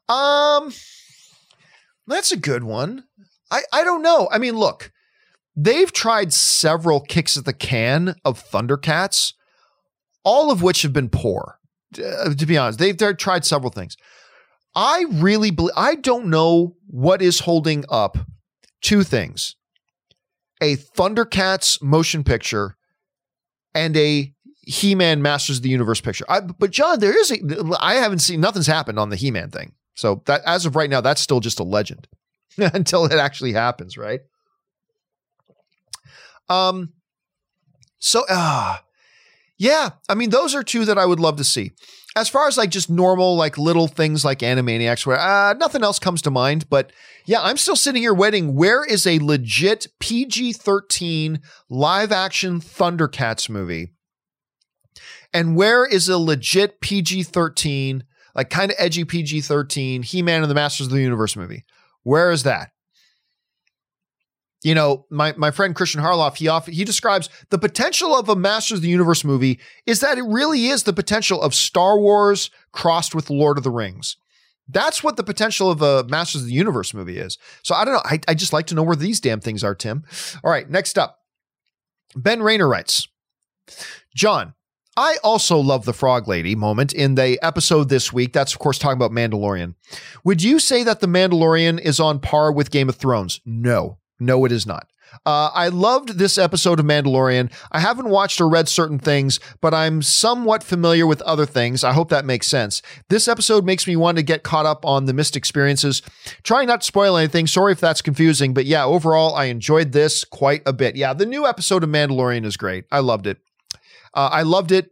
[0.09, 0.73] Um
[2.07, 3.05] that's a good one.
[3.51, 4.29] I I don't know.
[4.31, 4.93] I mean, look.
[5.57, 9.35] They've tried several kicks at the can of Thundercats,
[10.25, 11.61] all of which have been poor.
[11.97, 13.97] Uh, to be honest, they've, they've tried several things.
[14.75, 18.19] I really believe I don't know what is holding up
[18.85, 19.57] two things
[20.61, 22.77] a Thundercats motion picture
[23.75, 26.25] and a He Man Masters of the Universe picture.
[26.29, 29.51] I, but John, there is a, I haven't seen nothing's happened on the He Man
[29.51, 29.73] thing.
[29.95, 32.07] So that as of right now, that's still just a legend
[32.59, 34.21] until it actually happens, right?
[36.49, 36.93] Um.
[37.99, 38.83] So, ah, uh,
[39.57, 39.91] yeah.
[40.11, 41.73] I mean, those are two that I would love to see
[42.17, 45.99] as far as like just normal like little things like Animaniacs, where uh, nothing else
[45.99, 46.69] comes to mind.
[46.69, 46.93] But
[47.27, 48.55] yeah, I'm still sitting here waiting.
[48.55, 53.93] Where is a legit PG-13 live action Thundercats movie?
[55.33, 58.03] And where is a legit PG-13,
[58.35, 61.65] like kind of edgy PG-13 He-Man and the Masters of the Universe movie?
[62.03, 62.71] Where is that?
[64.65, 68.35] you know, my my friend Christian Harloff, he off, he describes the potential of a
[68.35, 72.51] Masters of the Universe movie is that it really is the potential of Star Wars
[72.73, 74.17] crossed with Lord of the Rings.
[74.69, 77.39] That's what the potential of a Masters of the Universe movie is.
[77.63, 78.03] So I don't know.
[78.05, 80.05] I, I just like to know where these damn things are, Tim.
[80.43, 81.19] All right, next up.
[82.17, 83.09] Ben Rayner writes
[84.15, 84.55] John,
[84.97, 88.33] I also love the Frog Lady moment in the episode this week.
[88.33, 89.75] That's, of course, talking about Mandalorian.
[90.23, 93.41] Would you say that The Mandalorian is on par with Game of Thrones?
[93.45, 93.99] No.
[94.21, 94.87] No, it is not.
[95.27, 97.53] Uh, I loved this episode of Mandalorian.
[97.73, 101.85] I haven't watched or read certain things, but I'm somewhat familiar with other things.
[101.85, 102.83] I hope that makes sense.
[103.09, 106.03] This episode makes me want to get caught up on the missed experiences.
[106.43, 107.47] Trying not to spoil anything.
[107.47, 110.97] Sorry if that's confusing, but yeah, overall, I enjoyed this quite a bit.
[110.97, 112.85] Yeah, the new episode of Mandalorian is great.
[112.91, 113.39] I loved it.
[114.13, 114.91] Uh, I loved it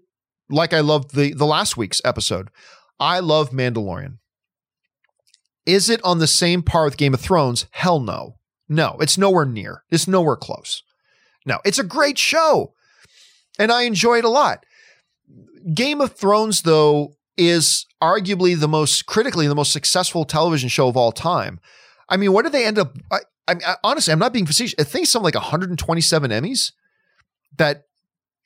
[0.51, 2.51] like I loved the the last week's episode.
[3.01, 4.19] I love Mandalorian.
[5.65, 7.67] Is it on the same par with Game of Thrones?
[7.71, 8.37] Hell no.
[8.73, 9.85] No, it's nowhere near.
[9.91, 10.83] It's nowhere close.
[11.45, 12.73] No, it's a great show.
[13.59, 14.65] And I enjoy it a lot.
[15.75, 20.97] Game of Thrones, though, is arguably the most critically the most successful television show of
[20.97, 21.61] all time.
[22.09, 22.97] I mean, what did they end up?
[23.11, 24.75] I, I mean, honestly, I'm not being facetious.
[24.79, 26.73] I think something like 127 Emmys
[27.59, 27.85] that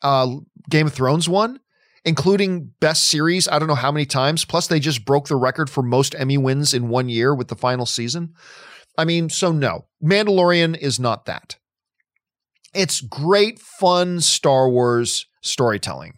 [0.02, 0.36] uh,
[0.68, 1.60] Game of Thrones won,
[2.04, 3.46] including Best Series.
[3.46, 4.44] I don't know how many times.
[4.44, 7.54] Plus, they just broke the record for most Emmy wins in one year with the
[7.54, 8.34] final season.
[8.98, 11.56] I mean, so no, Mandalorian is not that.
[12.74, 16.14] It's great, fun Star Wars storytelling,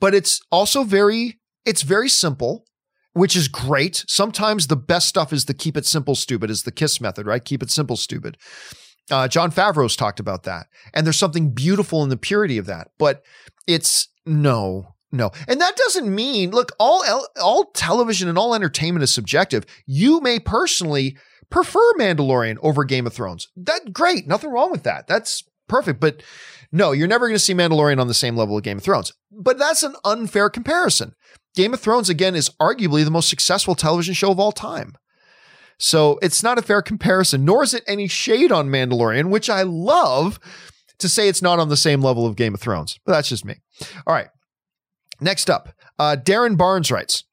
[0.00, 2.66] but it's also very, it's very simple,
[3.14, 4.04] which is great.
[4.08, 7.44] Sometimes the best stuff is the keep it simple, stupid, is the KISS method, right?
[7.44, 8.36] Keep it simple, stupid.
[9.10, 12.88] Uh, Jon Favreau's talked about that, and there's something beautiful in the purity of that.
[12.98, 13.22] But
[13.66, 17.02] it's no, no, and that doesn't mean look all
[17.40, 19.64] all television and all entertainment is subjective.
[19.86, 21.16] You may personally
[21.52, 23.48] prefer Mandalorian over Game of Thrones.
[23.56, 25.06] That great, nothing wrong with that.
[25.06, 26.00] That's perfect.
[26.00, 26.22] But
[26.72, 29.12] no, you're never going to see Mandalorian on the same level of Game of Thrones.
[29.30, 31.14] But that's an unfair comparison.
[31.54, 34.96] Game of Thrones again is arguably the most successful television show of all time.
[35.78, 39.62] So it's not a fair comparison, nor is it any shade on Mandalorian, which I
[39.62, 40.38] love
[40.98, 42.98] to say it's not on the same level of Game of Thrones.
[43.04, 43.56] But that's just me.
[44.06, 44.28] All right.
[45.20, 47.24] Next up, uh, Darren Barnes writes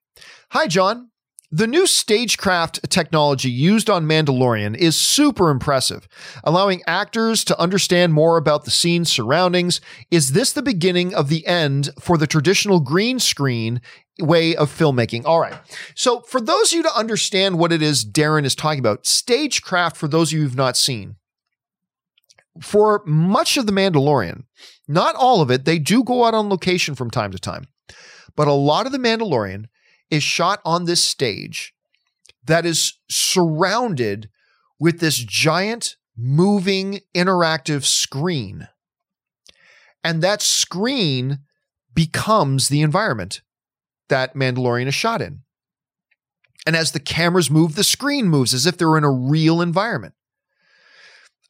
[0.52, 1.12] Hi, John.
[1.52, 6.08] The new stagecraft technology used on Mandalorian is super impressive,
[6.44, 9.82] allowing actors to understand more about the scene's surroundings.
[10.12, 13.82] Is this the beginning of the end for the traditional green screen
[14.20, 15.26] way of filmmaking?
[15.26, 15.56] All right.
[15.96, 19.98] So, for those of you to understand what it is Darren is talking about, stagecraft,
[19.98, 21.16] for those of you who've not seen,
[22.62, 24.44] for much of The Mandalorian,
[24.88, 27.66] not all of it, they do go out on location from time to time,
[28.36, 29.66] but a lot of The Mandalorian
[30.10, 31.74] is shot on this stage
[32.44, 34.30] that is surrounded
[34.80, 38.68] with this giant moving interactive screen.
[40.04, 41.40] And that screen
[41.94, 43.42] becomes the environment
[44.08, 45.42] that Mandalorian is shot in.
[46.66, 50.14] And as the cameras move, the screen moves as if they're in a real environment.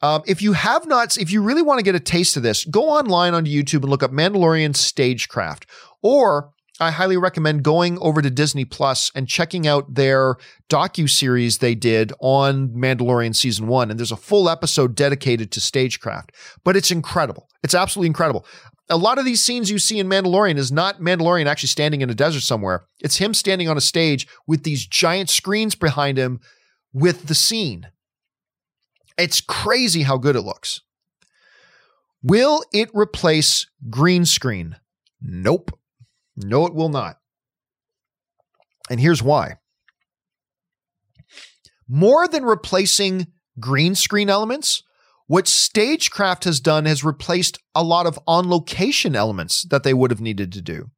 [0.02, 2.64] Um, if you have not, if you really want to get a taste of this,
[2.64, 5.66] go online on YouTube and look up Mandalorian Stagecraft,
[6.02, 10.36] or I highly recommend going over to Disney Plus and checking out their
[10.70, 15.60] docu series they did on Mandalorian season 1 and there's a full episode dedicated to
[15.60, 16.32] stagecraft.
[16.64, 17.48] But it's incredible.
[17.62, 18.46] It's absolutely incredible.
[18.88, 22.08] A lot of these scenes you see in Mandalorian is not Mandalorian actually standing in
[22.08, 22.86] a desert somewhere.
[22.98, 26.40] It's him standing on a stage with these giant screens behind him
[26.92, 27.88] with the scene.
[29.18, 30.80] It's crazy how good it looks.
[32.22, 34.76] Will it replace green screen?
[35.20, 35.78] Nope.
[36.44, 37.16] No, it will not.
[38.90, 39.56] And here's why.
[41.88, 43.28] More than replacing
[43.58, 44.82] green screen elements,
[45.30, 50.10] what Stagecraft has done has replaced a lot of on location elements that they would
[50.10, 50.90] have needed to do.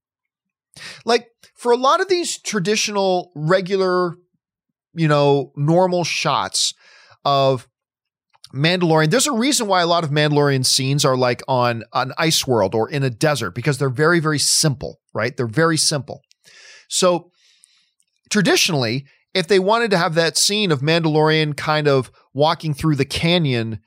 [1.05, 4.17] Like for a lot of these traditional, regular,
[4.95, 6.73] you know, normal shots
[7.27, 7.69] of
[8.55, 12.47] Mandalorian, there's a reason why a lot of Mandalorian scenes are like on an ice
[12.47, 15.37] world or in a desert because they're very, very simple, right?
[15.37, 16.23] They're very simple.
[16.89, 17.31] So
[18.31, 23.05] traditionally, if they wanted to have that scene of Mandalorian kind of walking through the
[23.05, 23.81] canyon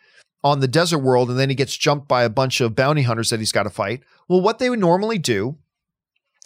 [0.43, 3.29] on the desert world and then he gets jumped by a bunch of bounty hunters
[3.29, 5.57] that he's got to fight, well, what they would normally do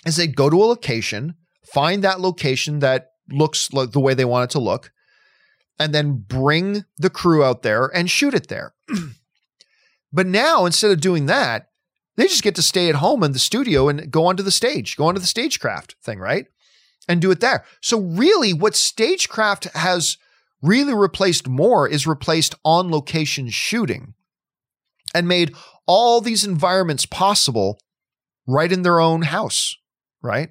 [0.05, 1.35] is they'd go to a location,
[1.73, 4.91] find that location that looks like the way they want it to look,
[5.77, 8.73] and then bring the crew out there and shoot it there.
[10.13, 11.68] but now, instead of doing that,
[12.19, 14.97] they just get to stay at home in the studio and go onto the stage,
[14.97, 16.47] go onto the stagecraft thing, right?
[17.07, 17.63] And do it there.
[17.81, 20.17] So, really, what stagecraft has
[20.61, 24.15] really replaced more is replaced on location shooting
[25.15, 25.55] and made
[25.87, 27.79] all these environments possible
[28.45, 29.77] right in their own house,
[30.21, 30.49] right?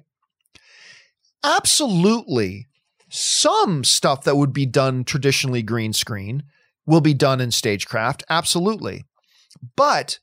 [1.43, 2.67] Absolutely
[3.09, 6.43] some stuff that would be done traditionally green screen
[6.85, 9.05] will be done in stagecraft, absolutely.
[9.75, 10.19] But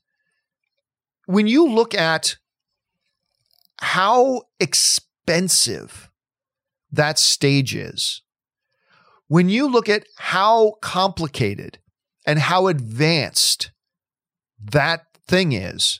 [1.27, 2.37] when you look at
[3.79, 6.09] how expensive
[6.91, 8.21] that stage is,
[9.27, 11.79] when you look at how complicated
[12.25, 13.71] and how advanced
[14.59, 15.99] that thing is,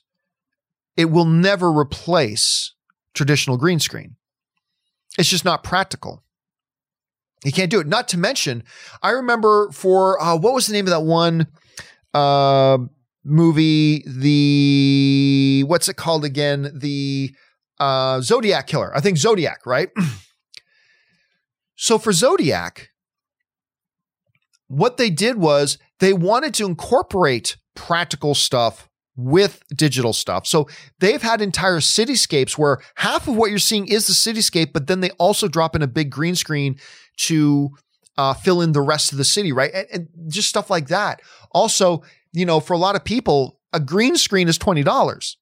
[0.95, 2.73] it will never replace
[3.13, 4.15] traditional green screen.
[5.19, 6.23] It's just not practical.
[7.43, 7.87] You can't do it.
[7.87, 8.63] Not to mention,
[9.03, 11.47] I remember for uh, what was the name of that one
[12.13, 12.77] uh,
[13.27, 14.03] movie?
[14.07, 16.71] The what's it called again?
[16.73, 17.31] The
[17.79, 18.95] uh, Zodiac Killer.
[18.95, 19.89] I think Zodiac, right?
[21.75, 22.89] so for Zodiac,
[24.67, 30.45] what they did was they wanted to incorporate practical stuff with digital stuff.
[30.45, 30.67] So
[30.99, 34.99] they've had entire cityscapes where half of what you're seeing is the cityscape, but then
[34.99, 36.77] they also drop in a big green screen
[37.17, 37.71] to
[38.17, 39.71] uh, fill in the rest of the city, right?
[39.73, 41.21] And, and, just stuff like that.
[41.51, 42.03] Also,
[42.37, 45.37] you know, for a lot of people, a green screen is twenty dollars,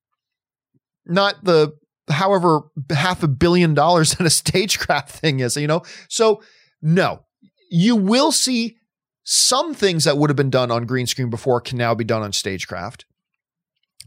[1.06, 1.74] not the
[2.10, 5.58] however half a billion dollars that a stagecraft thing is.
[5.58, 6.42] You know, so
[6.82, 7.26] no,
[7.70, 8.78] you will see
[9.24, 12.22] some things that would have been done on green screen before can now be done
[12.22, 13.06] on stagecraft.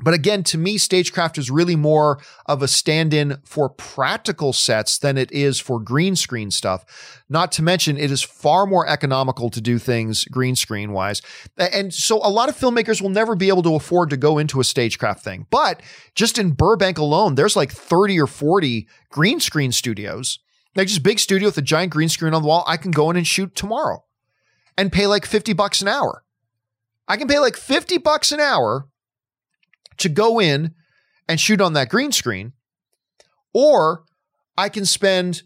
[0.01, 4.99] But again, to me, Stagecraft is really more of a stand in for practical sets
[4.99, 7.23] than it is for green screen stuff.
[7.29, 11.21] Not to mention, it is far more economical to do things green screen wise.
[11.57, 14.61] And so a lot of filmmakers will never be able to afford to go into
[14.61, 15.47] a Stagecraft thing.
[15.51, 15.83] But
[16.15, 20.39] just in Burbank alone, there's like 30 or 40 green screen studios.
[20.77, 22.63] Like just big studio with a giant green screen on the wall.
[22.67, 24.05] I can go in and shoot tomorrow
[24.77, 26.23] and pay like 50 bucks an hour.
[27.09, 28.87] I can pay like 50 bucks an hour
[29.99, 30.75] to go in
[31.29, 32.53] and shoot on that green screen,
[33.53, 34.05] or
[34.57, 35.43] I can spend,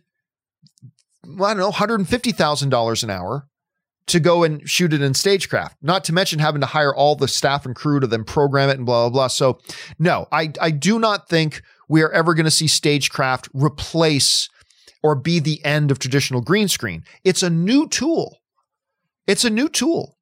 [1.25, 3.49] I don't know, $150,000 an hour
[4.07, 7.29] to go and shoot it in stagecraft, not to mention having to hire all the
[7.29, 9.27] staff and crew to then program it and blah, blah, blah.
[9.29, 9.61] So,
[9.99, 14.49] no, I, I do not think we are ever going to see stagecraft replace
[15.03, 17.05] or be the end of traditional green screen.
[17.25, 18.39] It's a new tool.
[19.27, 20.17] It's a new tool.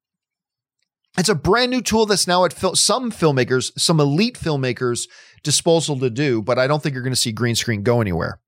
[1.17, 5.07] It's a brand new tool that's now at fil- some filmmakers, some elite filmmakers'
[5.43, 8.39] disposal to do, but I don't think you're going to see green screen go anywhere.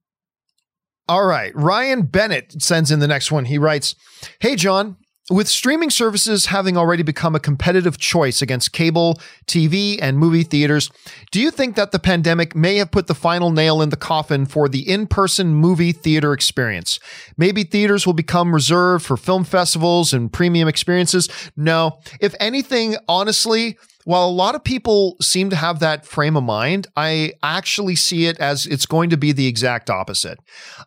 [1.08, 1.54] All right.
[1.56, 3.46] Ryan Bennett sends in the next one.
[3.46, 3.96] He writes
[4.40, 4.96] Hey, John,
[5.34, 10.92] with streaming services having already become a competitive choice against cable, TV, and movie theaters,
[11.32, 14.46] do you think that the pandemic may have put the final nail in the coffin
[14.46, 17.00] for the in person movie theater experience?
[17.36, 21.28] Maybe theaters will become reserved for film festivals and premium experiences?
[21.58, 22.00] No.
[22.20, 26.88] If anything, honestly, while a lot of people seem to have that frame of mind,
[26.96, 30.40] I actually see it as it's going to be the exact opposite.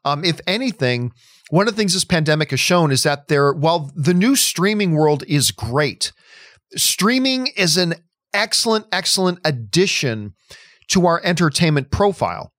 [0.04, 1.12] Um, if anything,
[1.50, 4.92] one of the things this pandemic has shown is that there, while the new streaming
[4.92, 6.12] world is great,
[6.74, 7.94] streaming is an
[8.32, 10.34] excellent, excellent addition
[10.88, 12.52] to our entertainment profile.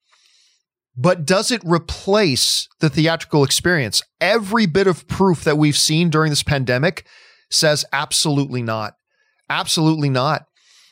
[0.95, 4.01] But does it replace the theatrical experience?
[4.19, 7.05] Every bit of proof that we've seen during this pandemic
[7.51, 8.95] says absolutely not.
[9.49, 10.45] Absolutely not.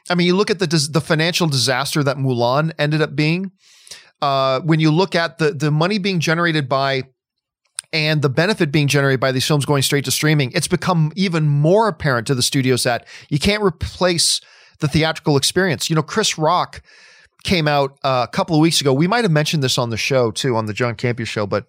[0.10, 3.52] I mean, you look at the the financial disaster that Mulan ended up being.
[4.22, 7.04] Uh, when you look at the the money being generated by
[7.94, 11.48] and the benefit being generated by these films going straight to streaming, it's become even
[11.48, 14.42] more apparent to the studios that you can't replace
[14.80, 15.90] the theatrical experience.
[15.90, 16.82] You know, Chris Rock
[17.44, 18.94] came out uh, a couple of weeks ago.
[18.94, 21.68] We might have mentioned this on the show too, on the John Campea show, but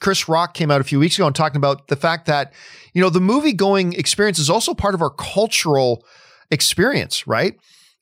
[0.00, 2.52] Chris Rock came out a few weeks ago and talking about the fact that,
[2.94, 6.04] you know, the movie going experience is also part of our cultural
[6.50, 7.54] experience, right?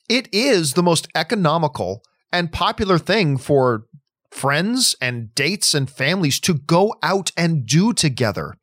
[0.08, 2.02] It is the most economical
[2.32, 3.84] and popular thing for
[4.30, 8.54] friends and dates and families to go out and do together.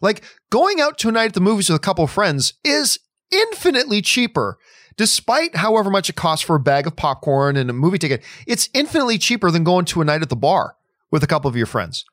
[0.00, 2.98] Like going out to a night at the movies with a couple of friends is
[3.30, 4.58] infinitely cheaper.
[4.96, 8.68] Despite however much it costs for a bag of popcorn and a movie ticket, it's
[8.74, 10.76] infinitely cheaper than going to a night at the bar
[11.10, 12.04] with a couple of your friends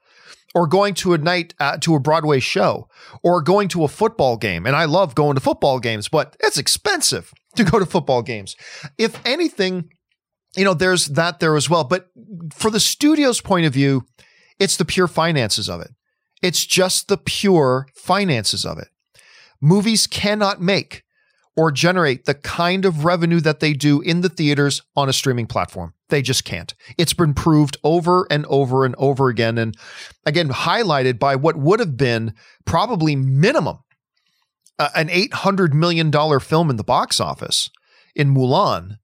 [0.54, 2.88] or going to a night uh, to a Broadway show
[3.24, 4.66] or going to a football game.
[4.66, 8.56] And I love going to football games, but it's expensive to go to football games.
[8.98, 9.90] If anything,
[10.56, 11.84] you know, there's that there as well.
[11.84, 12.10] But
[12.54, 14.06] for the studio's point of view,
[14.60, 15.92] it's the pure finances of it.
[16.42, 18.90] It's just the pure finances of it.
[19.62, 21.04] Movies cannot make
[21.58, 25.48] or generate the kind of revenue that they do in the theaters on a streaming
[25.48, 25.94] platform.
[26.10, 26.74] They just can't.
[26.98, 29.58] It's been proved over and over and over again.
[29.58, 29.76] And
[30.26, 32.34] again, highlighted by what would have been
[32.66, 33.80] probably minimum
[34.78, 37.70] uh, an $800 million film in the box office
[38.14, 38.98] in Mulan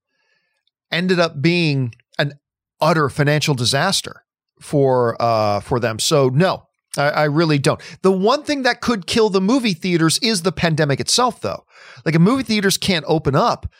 [0.91, 2.33] ended up being an
[2.79, 4.23] utter financial disaster
[4.59, 5.99] for uh, for them.
[5.99, 6.67] So no,
[6.97, 7.81] I, I, really don't.
[8.01, 11.65] The one thing that could kill the movie theaters is the pandemic itself, though.
[12.05, 13.71] Like, if movie theaters can't open up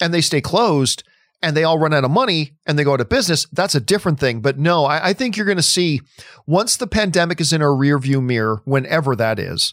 [0.00, 1.02] and they stay closed,
[1.42, 3.80] and they all run out of money and they go out of business, that's a
[3.80, 4.40] different thing.
[4.40, 6.00] But no, I, I think you're going to see
[6.46, 9.72] once the pandemic is in our rearview mirror, whenever that is,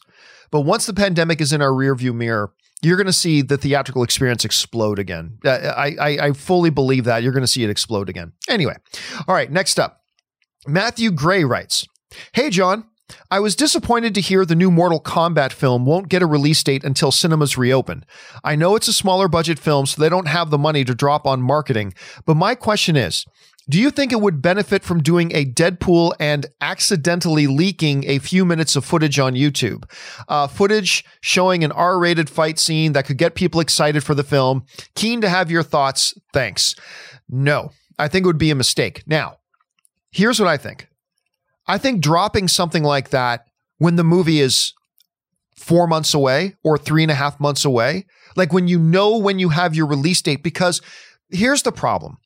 [0.51, 2.51] but once the pandemic is in our rearview mirror,
[2.83, 5.37] you're going to see the theatrical experience explode again.
[5.43, 7.23] Uh, I, I, I fully believe that.
[7.23, 8.33] You're going to see it explode again.
[8.49, 8.75] Anyway,
[9.27, 10.01] all right, next up.
[10.67, 11.87] Matthew Gray writes
[12.33, 12.85] Hey, John.
[13.29, 16.83] I was disappointed to hear the new Mortal Kombat film won't get a release date
[16.83, 18.05] until cinemas reopen.
[18.43, 21.27] I know it's a smaller budget film, so they don't have the money to drop
[21.27, 21.93] on marketing,
[22.25, 23.25] but my question is
[23.69, 28.43] do you think it would benefit from doing a Deadpool and accidentally leaking a few
[28.43, 29.89] minutes of footage on YouTube?
[30.27, 34.23] Uh, footage showing an R rated fight scene that could get people excited for the
[34.23, 34.65] film.
[34.95, 36.13] Keen to have your thoughts.
[36.33, 36.75] Thanks.
[37.29, 39.03] No, I think it would be a mistake.
[39.07, 39.37] Now,
[40.11, 40.87] here's what I think
[41.65, 43.45] I think dropping something like that
[43.77, 44.73] when the movie is
[45.55, 48.05] four months away or three and a half months away,
[48.35, 50.81] like when you know when you have your release date, because
[51.29, 52.17] here's the problem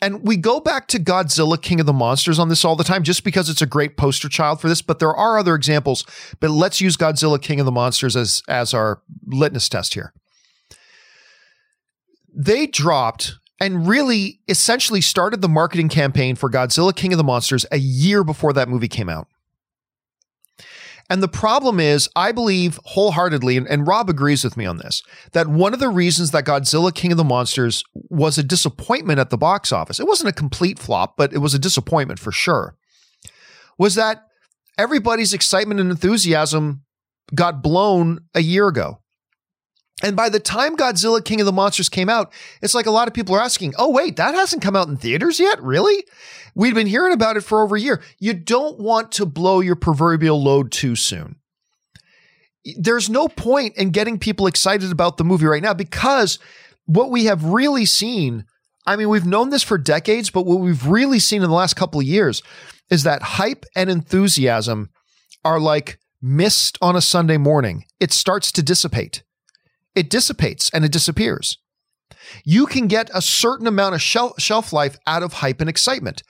[0.00, 3.02] and we go back to Godzilla King of the Monsters on this all the time
[3.02, 6.04] just because it's a great poster child for this, but there are other examples.
[6.40, 10.12] But let's use Godzilla King of the Monsters as as our litmus test here.
[12.34, 17.64] They dropped and really essentially started the marketing campaign for Godzilla King of the Monsters
[17.70, 19.28] a year before that movie came out.
[21.10, 25.02] And the problem is, I believe wholeheartedly, and, and, Rob agrees with me on this,
[25.32, 29.30] that one of the reasons that Godzilla King of the Monsters was a disappointment at
[29.30, 32.74] the box office, it wasn't a complete flop, but it was a disappointment for sure,
[33.78, 34.24] was that
[34.78, 36.82] everybody's excitement and enthusiasm
[37.34, 39.00] got blown a year ago.
[40.02, 43.06] And by the time Godzilla King of the Monsters came out, it's like a lot
[43.06, 45.62] of people are asking, oh, wait, that hasn't come out in theaters yet?
[45.62, 46.04] Really?
[46.54, 48.02] We'd been hearing about it for over a year.
[48.18, 51.36] You don't want to blow your proverbial load too soon.
[52.76, 56.38] There's no point in getting people excited about the movie right now because
[56.86, 58.46] what we have really seen,
[58.86, 61.74] I mean, we've known this for decades, but what we've really seen in the last
[61.74, 62.42] couple of years
[62.90, 64.90] is that hype and enthusiasm
[65.44, 67.84] are like mist on a Sunday morning.
[68.00, 69.22] It starts to dissipate.
[69.94, 71.58] It dissipates and it disappears.
[72.44, 76.22] You can get a certain amount of shelf, life out of hype and excitement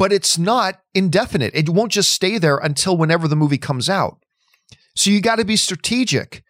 [0.00, 1.54] but it's not indefinite.
[1.54, 4.16] It won't just stay there until whenever the movie comes out.
[4.96, 6.42] So you got to be strategic.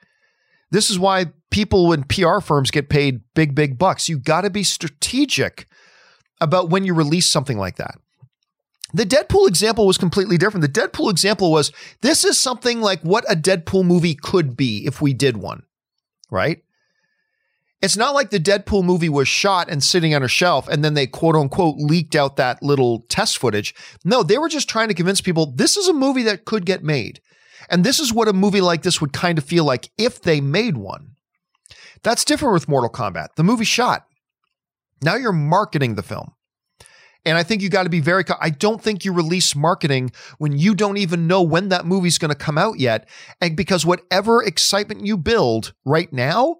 [0.71, 4.09] This is why people in PR firms get paid big, big bucks.
[4.09, 5.67] You got to be strategic
[6.41, 7.97] about when you release something like that.
[8.95, 10.63] The Deadpool example was completely different.
[10.63, 11.73] The Deadpool example was
[12.03, 15.65] this is something like what a Deadpool movie could be if we did one,
[16.31, 16.63] right?
[17.83, 20.95] It's not like the Deadpool movie was shot and sitting on a shelf and then
[20.95, 23.75] they quote unquote leaked out that little test footage.
[24.05, 26.85] No, they were just trying to convince people this is a movie that could get
[26.85, 27.21] made.
[27.71, 30.41] And this is what a movie like this would kind of feel like if they
[30.41, 31.13] made one.
[32.03, 33.29] That's different with Mortal Kombat.
[33.37, 34.07] The movie shot.
[35.03, 36.33] Now you're marketing the film.
[37.25, 40.57] And I think you got to be very, I don't think you release marketing when
[40.57, 43.09] you don't even know when that movie's going to come out yet.
[43.41, 46.57] And because whatever excitement you build right now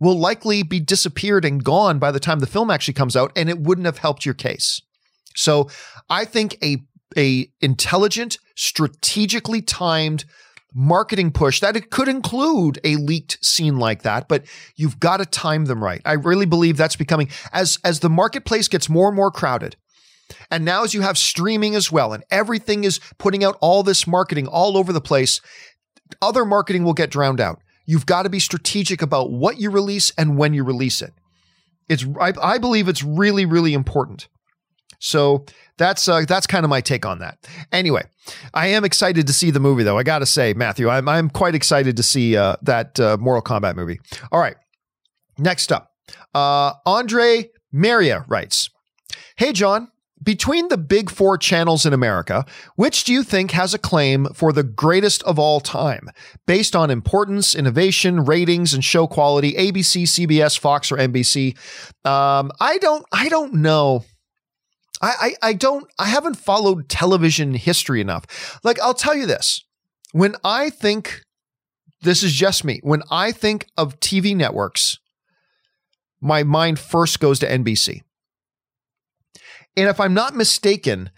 [0.00, 3.48] will likely be disappeared and gone by the time the film actually comes out, and
[3.48, 4.82] it wouldn't have helped your case.
[5.36, 5.70] So
[6.10, 6.78] I think a
[7.16, 10.24] a intelligent, strategically timed
[10.74, 14.44] marketing push that it could include a leaked scene like that, but
[14.74, 16.00] you've got to time them right.
[16.04, 19.76] I really believe that's becoming as as the marketplace gets more and more crowded.
[20.50, 24.06] And now as you have streaming as well and everything is putting out all this
[24.06, 25.40] marketing all over the place,
[26.20, 27.60] other marketing will get drowned out.
[27.86, 31.12] You've got to be strategic about what you release and when you release it.
[31.88, 34.28] It's I, I believe it's really really important.
[34.98, 35.44] So
[35.78, 37.38] that's uh, that's kind of my take on that.
[37.72, 38.04] Anyway,
[38.54, 39.98] I am excited to see the movie though.
[39.98, 43.42] I got to say, Matthew, I'm I'm quite excited to see uh, that uh, Mortal
[43.42, 43.98] Kombat movie.
[44.30, 44.56] All right,
[45.38, 45.90] next up,
[46.34, 48.70] uh, Andre Maria writes,
[49.36, 49.88] "Hey John,
[50.22, 52.44] between the big four channels in America,
[52.76, 56.08] which do you think has a claim for the greatest of all time,
[56.46, 59.54] based on importance, innovation, ratings, and show quality?
[59.54, 61.56] ABC, CBS, Fox, or NBC?
[62.06, 63.04] Um, I don't.
[63.12, 64.04] I don't know.
[65.00, 65.90] I, I I don't.
[65.98, 68.60] I haven't followed television history enough.
[68.62, 69.64] Like I'll tell you this:
[70.12, 71.22] when I think,
[72.02, 72.80] this is just me.
[72.82, 74.98] When I think of TV networks,
[76.20, 78.02] my mind first goes to NBC.
[79.76, 81.10] And if I'm not mistaken,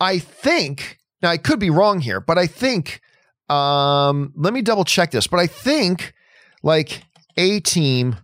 [0.00, 3.00] I think, now I could be wrong here, but I think,
[3.48, 6.12] um, let me double check this, but I think
[6.62, 7.02] like
[7.36, 8.16] A Team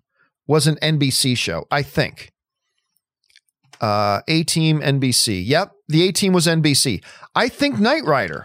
[0.47, 1.67] was an NBC show.
[1.71, 2.33] I think.
[3.81, 5.43] Uh, A Team NBC.
[5.47, 7.03] Yep, the A Team was NBC.
[7.35, 8.45] I think Knight Rider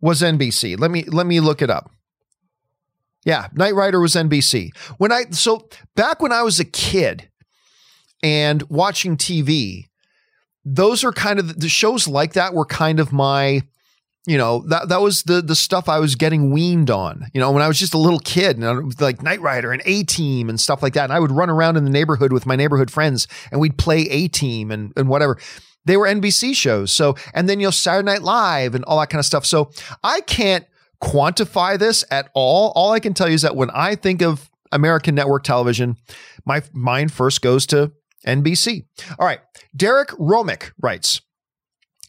[0.00, 0.78] was NBC.
[0.78, 1.90] Let me let me look it up.
[3.24, 4.70] Yeah, Knight Rider was NBC.
[4.98, 7.28] When I so back when I was a kid,
[8.24, 9.88] and watching TV,
[10.64, 13.60] those are kind of the shows like that were kind of my
[14.26, 17.26] you know that that was the the stuff I was getting weaned on.
[17.34, 18.72] You know, when I was just a little kid, and I
[19.04, 21.04] like Knight Rider and A Team and stuff like that.
[21.04, 24.08] And I would run around in the neighborhood with my neighborhood friends, and we'd play
[24.08, 25.38] A Team and and whatever.
[25.84, 26.90] They were NBC shows.
[26.90, 29.44] So and then you know Saturday Night Live and all that kind of stuff.
[29.44, 29.70] So
[30.02, 30.64] I can't
[31.02, 32.72] quantify this at all.
[32.74, 35.98] All I can tell you is that when I think of American network television,
[36.46, 37.92] my mind first goes to
[38.26, 38.86] NBC.
[39.18, 39.40] All right.
[39.74, 41.20] Derek Romick writes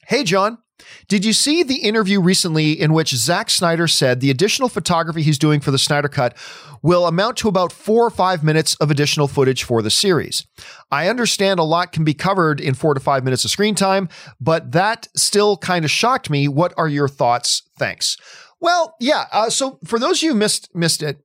[0.08, 0.60] Hey, John.
[1.08, 5.40] Did you see the interview recently in which Zack Snyder said the additional photography he's
[5.40, 6.36] doing for the Snyder Cut
[6.82, 10.46] will amount to about four or five minutes of additional footage for the series?
[10.92, 14.10] I understand a lot can be covered in four to five minutes of screen time,
[14.40, 16.48] but that still kind of shocked me.
[16.48, 17.64] What are your thoughts?
[17.80, 18.18] Thanks.
[18.60, 19.26] Well, yeah.
[19.32, 21.20] Uh, so for those of you missed missed it,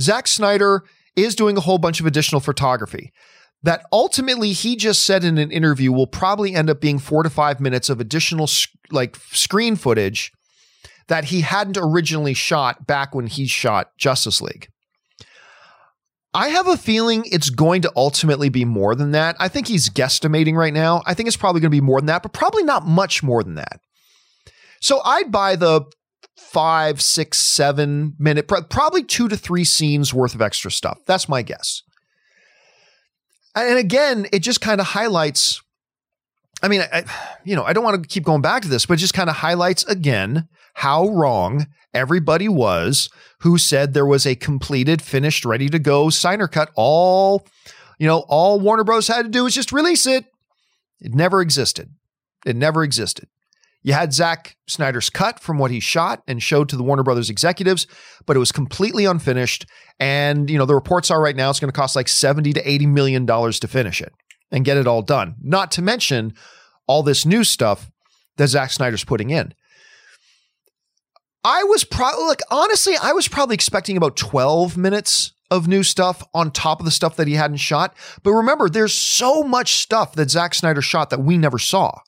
[0.00, 0.84] Zack Snyder
[1.16, 3.12] is doing a whole bunch of additional photography
[3.62, 7.30] that ultimately he just said in an interview will probably end up being four to
[7.30, 8.48] five minutes of additional
[8.90, 10.32] like screen footage
[11.08, 14.68] that he hadn't originally shot back when he shot Justice League.
[16.34, 19.36] I have a feeling it's going to ultimately be more than that.
[19.38, 21.02] I think he's guesstimating right now.
[21.04, 23.44] I think it's probably going to be more than that, but probably not much more
[23.44, 23.80] than that.
[24.80, 25.82] So I'd buy the
[26.38, 31.00] five, six, seven minute, probably two to three scenes worth of extra stuff.
[31.06, 31.82] That's my guess.
[33.54, 35.62] And again, it just kind of highlights.
[36.62, 37.04] I mean, I,
[37.44, 39.28] you know, I don't want to keep going back to this, but it just kind
[39.28, 43.10] of highlights again how wrong everybody was
[43.40, 46.70] who said there was a completed, finished, ready to go Snyder cut.
[46.74, 47.46] All,
[47.98, 49.08] you know, all Warner Bros.
[49.08, 50.24] had to do was just release it.
[51.00, 51.90] It never existed.
[52.46, 53.28] It never existed.
[53.82, 57.30] You had Zack Snyder's cut from what he shot and showed to the Warner Brothers
[57.30, 57.86] executives,
[58.26, 59.66] but it was completely unfinished.
[59.98, 62.68] And, you know, the reports are right now it's going to cost like 70 to
[62.68, 64.12] 80 million dollars to finish it
[64.52, 65.34] and get it all done.
[65.42, 66.34] Not to mention
[66.86, 67.90] all this new stuff
[68.36, 69.54] that Zack Snyder's putting in.
[71.44, 76.22] I was probably like honestly, I was probably expecting about 12 minutes of new stuff
[76.32, 77.96] on top of the stuff that he hadn't shot.
[78.22, 81.98] But remember, there's so much stuff that Zack Snyder shot that we never saw,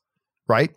[0.49, 0.71] right?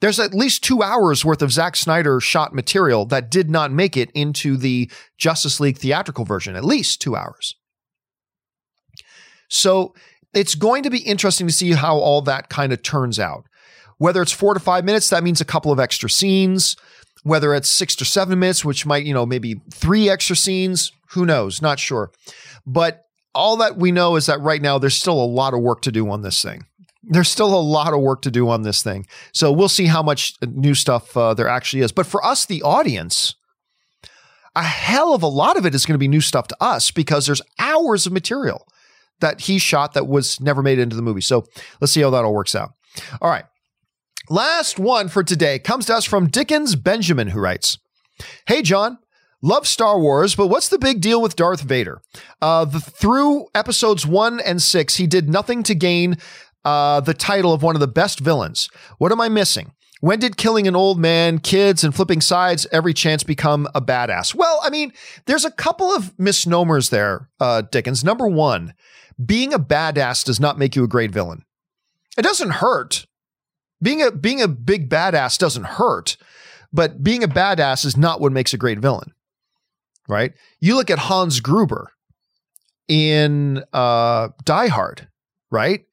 [0.00, 3.96] There's at least two hours worth of Zack Snyder shot material that did not make
[3.96, 7.54] it into the Justice League theatrical version, at least two hours.
[9.48, 9.94] So
[10.34, 13.44] it's going to be interesting to see how all that kind of turns out.
[13.98, 16.76] Whether it's four to five minutes, that means a couple of extra scenes.
[17.22, 21.24] Whether it's six to seven minutes, which might, you know, maybe three extra scenes, who
[21.24, 21.62] knows?
[21.62, 22.10] Not sure.
[22.66, 23.02] But
[23.34, 25.92] all that we know is that right now there's still a lot of work to
[25.92, 26.66] do on this thing
[27.08, 29.06] there's still a lot of work to do on this thing.
[29.32, 31.92] So we'll see how much new stuff uh, there actually is.
[31.92, 33.34] But for us, the audience,
[34.54, 36.90] a hell of a lot of it is going to be new stuff to us
[36.90, 38.66] because there's hours of material
[39.20, 41.20] that he shot that was never made into the movie.
[41.20, 41.46] So
[41.80, 42.72] let's see how that all works out.
[43.20, 43.44] All right.
[44.28, 47.78] Last one for today comes to us from Dickens Benjamin, who writes
[48.46, 48.98] Hey, John.
[49.42, 52.00] Love Star Wars, but what's the big deal with Darth Vader?
[52.40, 56.16] Uh, the, through episodes one and six, he did nothing to gain
[56.66, 58.68] uh, the title of one of the best villains.
[58.98, 59.72] What am I missing?
[60.00, 64.34] When did killing an old man, kids, and flipping sides every chance become a badass?
[64.34, 64.92] Well, I mean,
[65.26, 68.02] there's a couple of misnomers there, uh, Dickens.
[68.02, 68.74] Number one,
[69.24, 71.44] being a badass does not make you a great villain.
[72.18, 73.06] It doesn't hurt.
[73.80, 76.16] Being a being a big badass doesn't hurt,
[76.72, 79.12] but being a badass is not what makes a great villain.
[80.08, 80.32] Right?
[80.60, 81.92] You look at Hans Gruber
[82.88, 85.08] in uh, Die Hard,
[85.50, 85.84] right?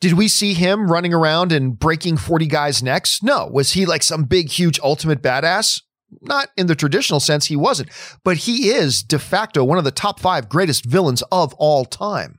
[0.00, 3.22] Did we see him running around and breaking 40 guys' necks?
[3.22, 3.48] No.
[3.52, 5.82] Was he like some big, huge, ultimate badass?
[6.22, 7.90] Not in the traditional sense, he wasn't.
[8.24, 12.38] But he is de facto one of the top five greatest villains of all time.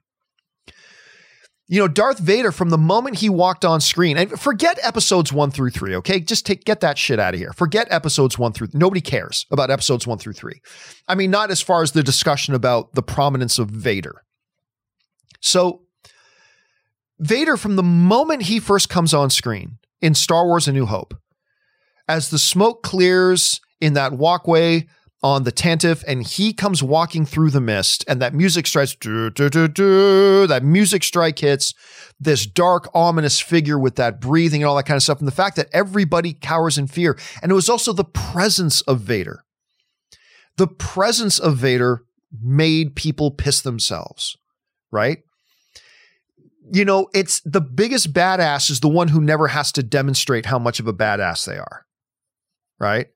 [1.68, 5.52] You know, Darth Vader, from the moment he walked on screen, and forget episodes one
[5.52, 6.20] through three, okay?
[6.20, 7.54] Just take get that shit out of here.
[7.54, 10.62] Forget episodes one through nobody cares about episodes one through three.
[11.08, 14.24] I mean, not as far as the discussion about the prominence of Vader.
[15.42, 15.84] So
[17.20, 21.14] Vader, from the moment he first comes on screen in Star Wars A New Hope,
[22.08, 24.88] as the smoke clears in that walkway
[25.22, 29.30] on the Tantive and he comes walking through the mist and that music strikes, doo,
[29.30, 31.74] doo, doo, that music strike hits
[32.20, 35.20] this dark, ominous figure with that breathing and all that kind of stuff.
[35.20, 37.18] And the fact that everybody cowers in fear.
[37.42, 39.44] And it was also the presence of Vader.
[40.58, 42.04] The presence of Vader
[42.42, 44.38] made people piss themselves,
[44.92, 45.20] right?
[46.72, 50.60] You know, it's the biggest badass is the one who never has to demonstrate how
[50.60, 51.86] much of a badass they are.
[52.80, 53.08] Right?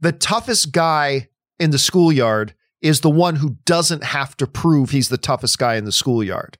[0.00, 1.28] The toughest guy
[1.58, 5.76] in the schoolyard is the one who doesn't have to prove he's the toughest guy
[5.76, 6.56] in the schoolyard.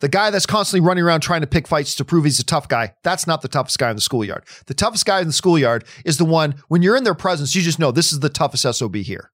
[0.00, 2.68] The guy that's constantly running around trying to pick fights to prove he's a tough
[2.68, 4.44] guy, that's not the toughest guy in the schoolyard.
[4.66, 7.62] The toughest guy in the schoolyard is the one, when you're in their presence, you
[7.62, 9.32] just know this is the toughest SOB here.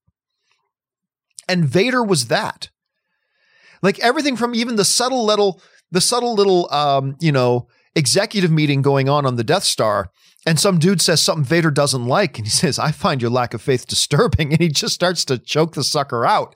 [1.49, 2.71] And Vader was that.
[3.83, 5.61] Like everything from even the subtle little,
[5.91, 10.11] the subtle little, um, you know, executive meeting going on on the Death Star,
[10.45, 13.55] and some dude says something Vader doesn't like, and he says, "I find your lack
[13.55, 16.55] of faith disturbing," and he just starts to choke the sucker out,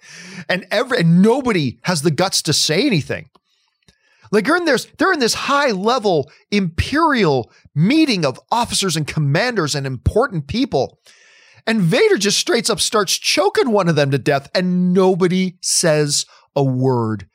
[0.49, 3.31] and every and nobody has the guts to say anything.
[4.33, 9.75] Like they're in this, they're in this high level imperial meeting of officers and commanders
[9.75, 10.99] and important people.
[11.67, 16.27] And Vader just straight up starts choking one of them to death, and nobody says
[16.57, 17.29] a word.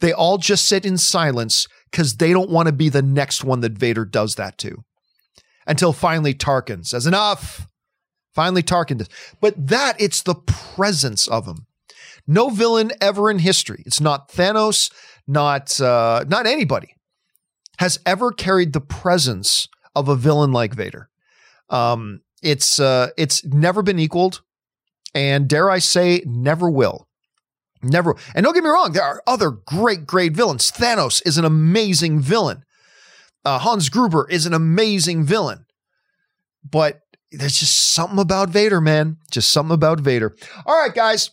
[0.00, 3.60] They all just sit in silence because they don't want to be the next one
[3.60, 4.84] that Vader does that to.
[5.66, 7.66] Until finally Tarkin says, Enough.
[8.34, 9.08] Finally, Tarkin does.
[9.40, 11.66] But that, it's the presence of him.
[12.26, 13.82] No villain ever in history.
[13.84, 14.92] It's not Thanos,
[15.26, 16.94] not uh, not anybody
[17.78, 21.08] has ever carried the presence of a villain like Vader.
[21.70, 24.42] Um, it's uh, it's never been equaled,
[25.14, 27.07] and dare I say, never will.
[27.82, 28.16] Never.
[28.34, 30.70] And don't get me wrong, there are other great, great villains.
[30.70, 32.64] Thanos is an amazing villain.
[33.44, 35.64] Uh, Hans Gruber is an amazing villain.
[36.68, 37.00] But
[37.30, 39.18] there's just something about Vader, man.
[39.30, 40.34] Just something about Vader.
[40.66, 41.30] All right, guys.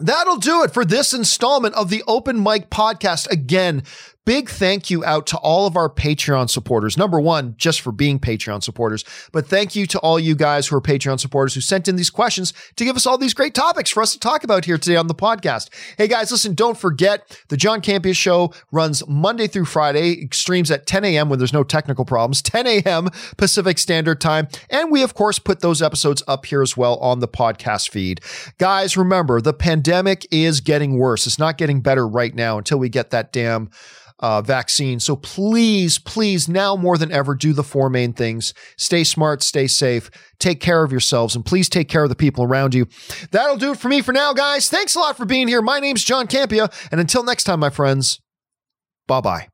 [0.00, 3.30] That'll do it for this installment of the Open Mic Podcast.
[3.30, 3.84] Again,
[4.24, 6.96] big thank you out to all of our Patreon supporters.
[6.96, 10.76] Number one, just for being Patreon supporters, but thank you to all you guys who
[10.76, 13.90] are Patreon supporters who sent in these questions to give us all these great topics
[13.90, 15.68] for us to talk about here today on the podcast.
[15.98, 20.86] Hey guys, listen, don't forget the John Campea show runs Monday through Friday, streams at
[20.86, 21.28] 10 a.m.
[21.28, 23.10] when there's no technical problems, 10 a.m.
[23.36, 24.48] Pacific Standard Time.
[24.70, 28.20] And we, of course, put those episodes up here as well on the podcast feed.
[28.58, 31.26] Guys, remember the pandemic is getting worse.
[31.26, 33.70] It's not getting better right now until we get that damn
[34.20, 35.00] uh, vaccine.
[35.00, 39.66] So please, please, now more than ever, do the four main things stay smart, stay
[39.66, 42.86] safe, take care of yourselves, and please take care of the people around you.
[43.30, 44.68] That'll do it for me for now, guys.
[44.68, 45.62] Thanks a lot for being here.
[45.62, 46.72] My name's John Campea.
[46.90, 48.20] And until next time, my friends,
[49.06, 49.53] bye bye.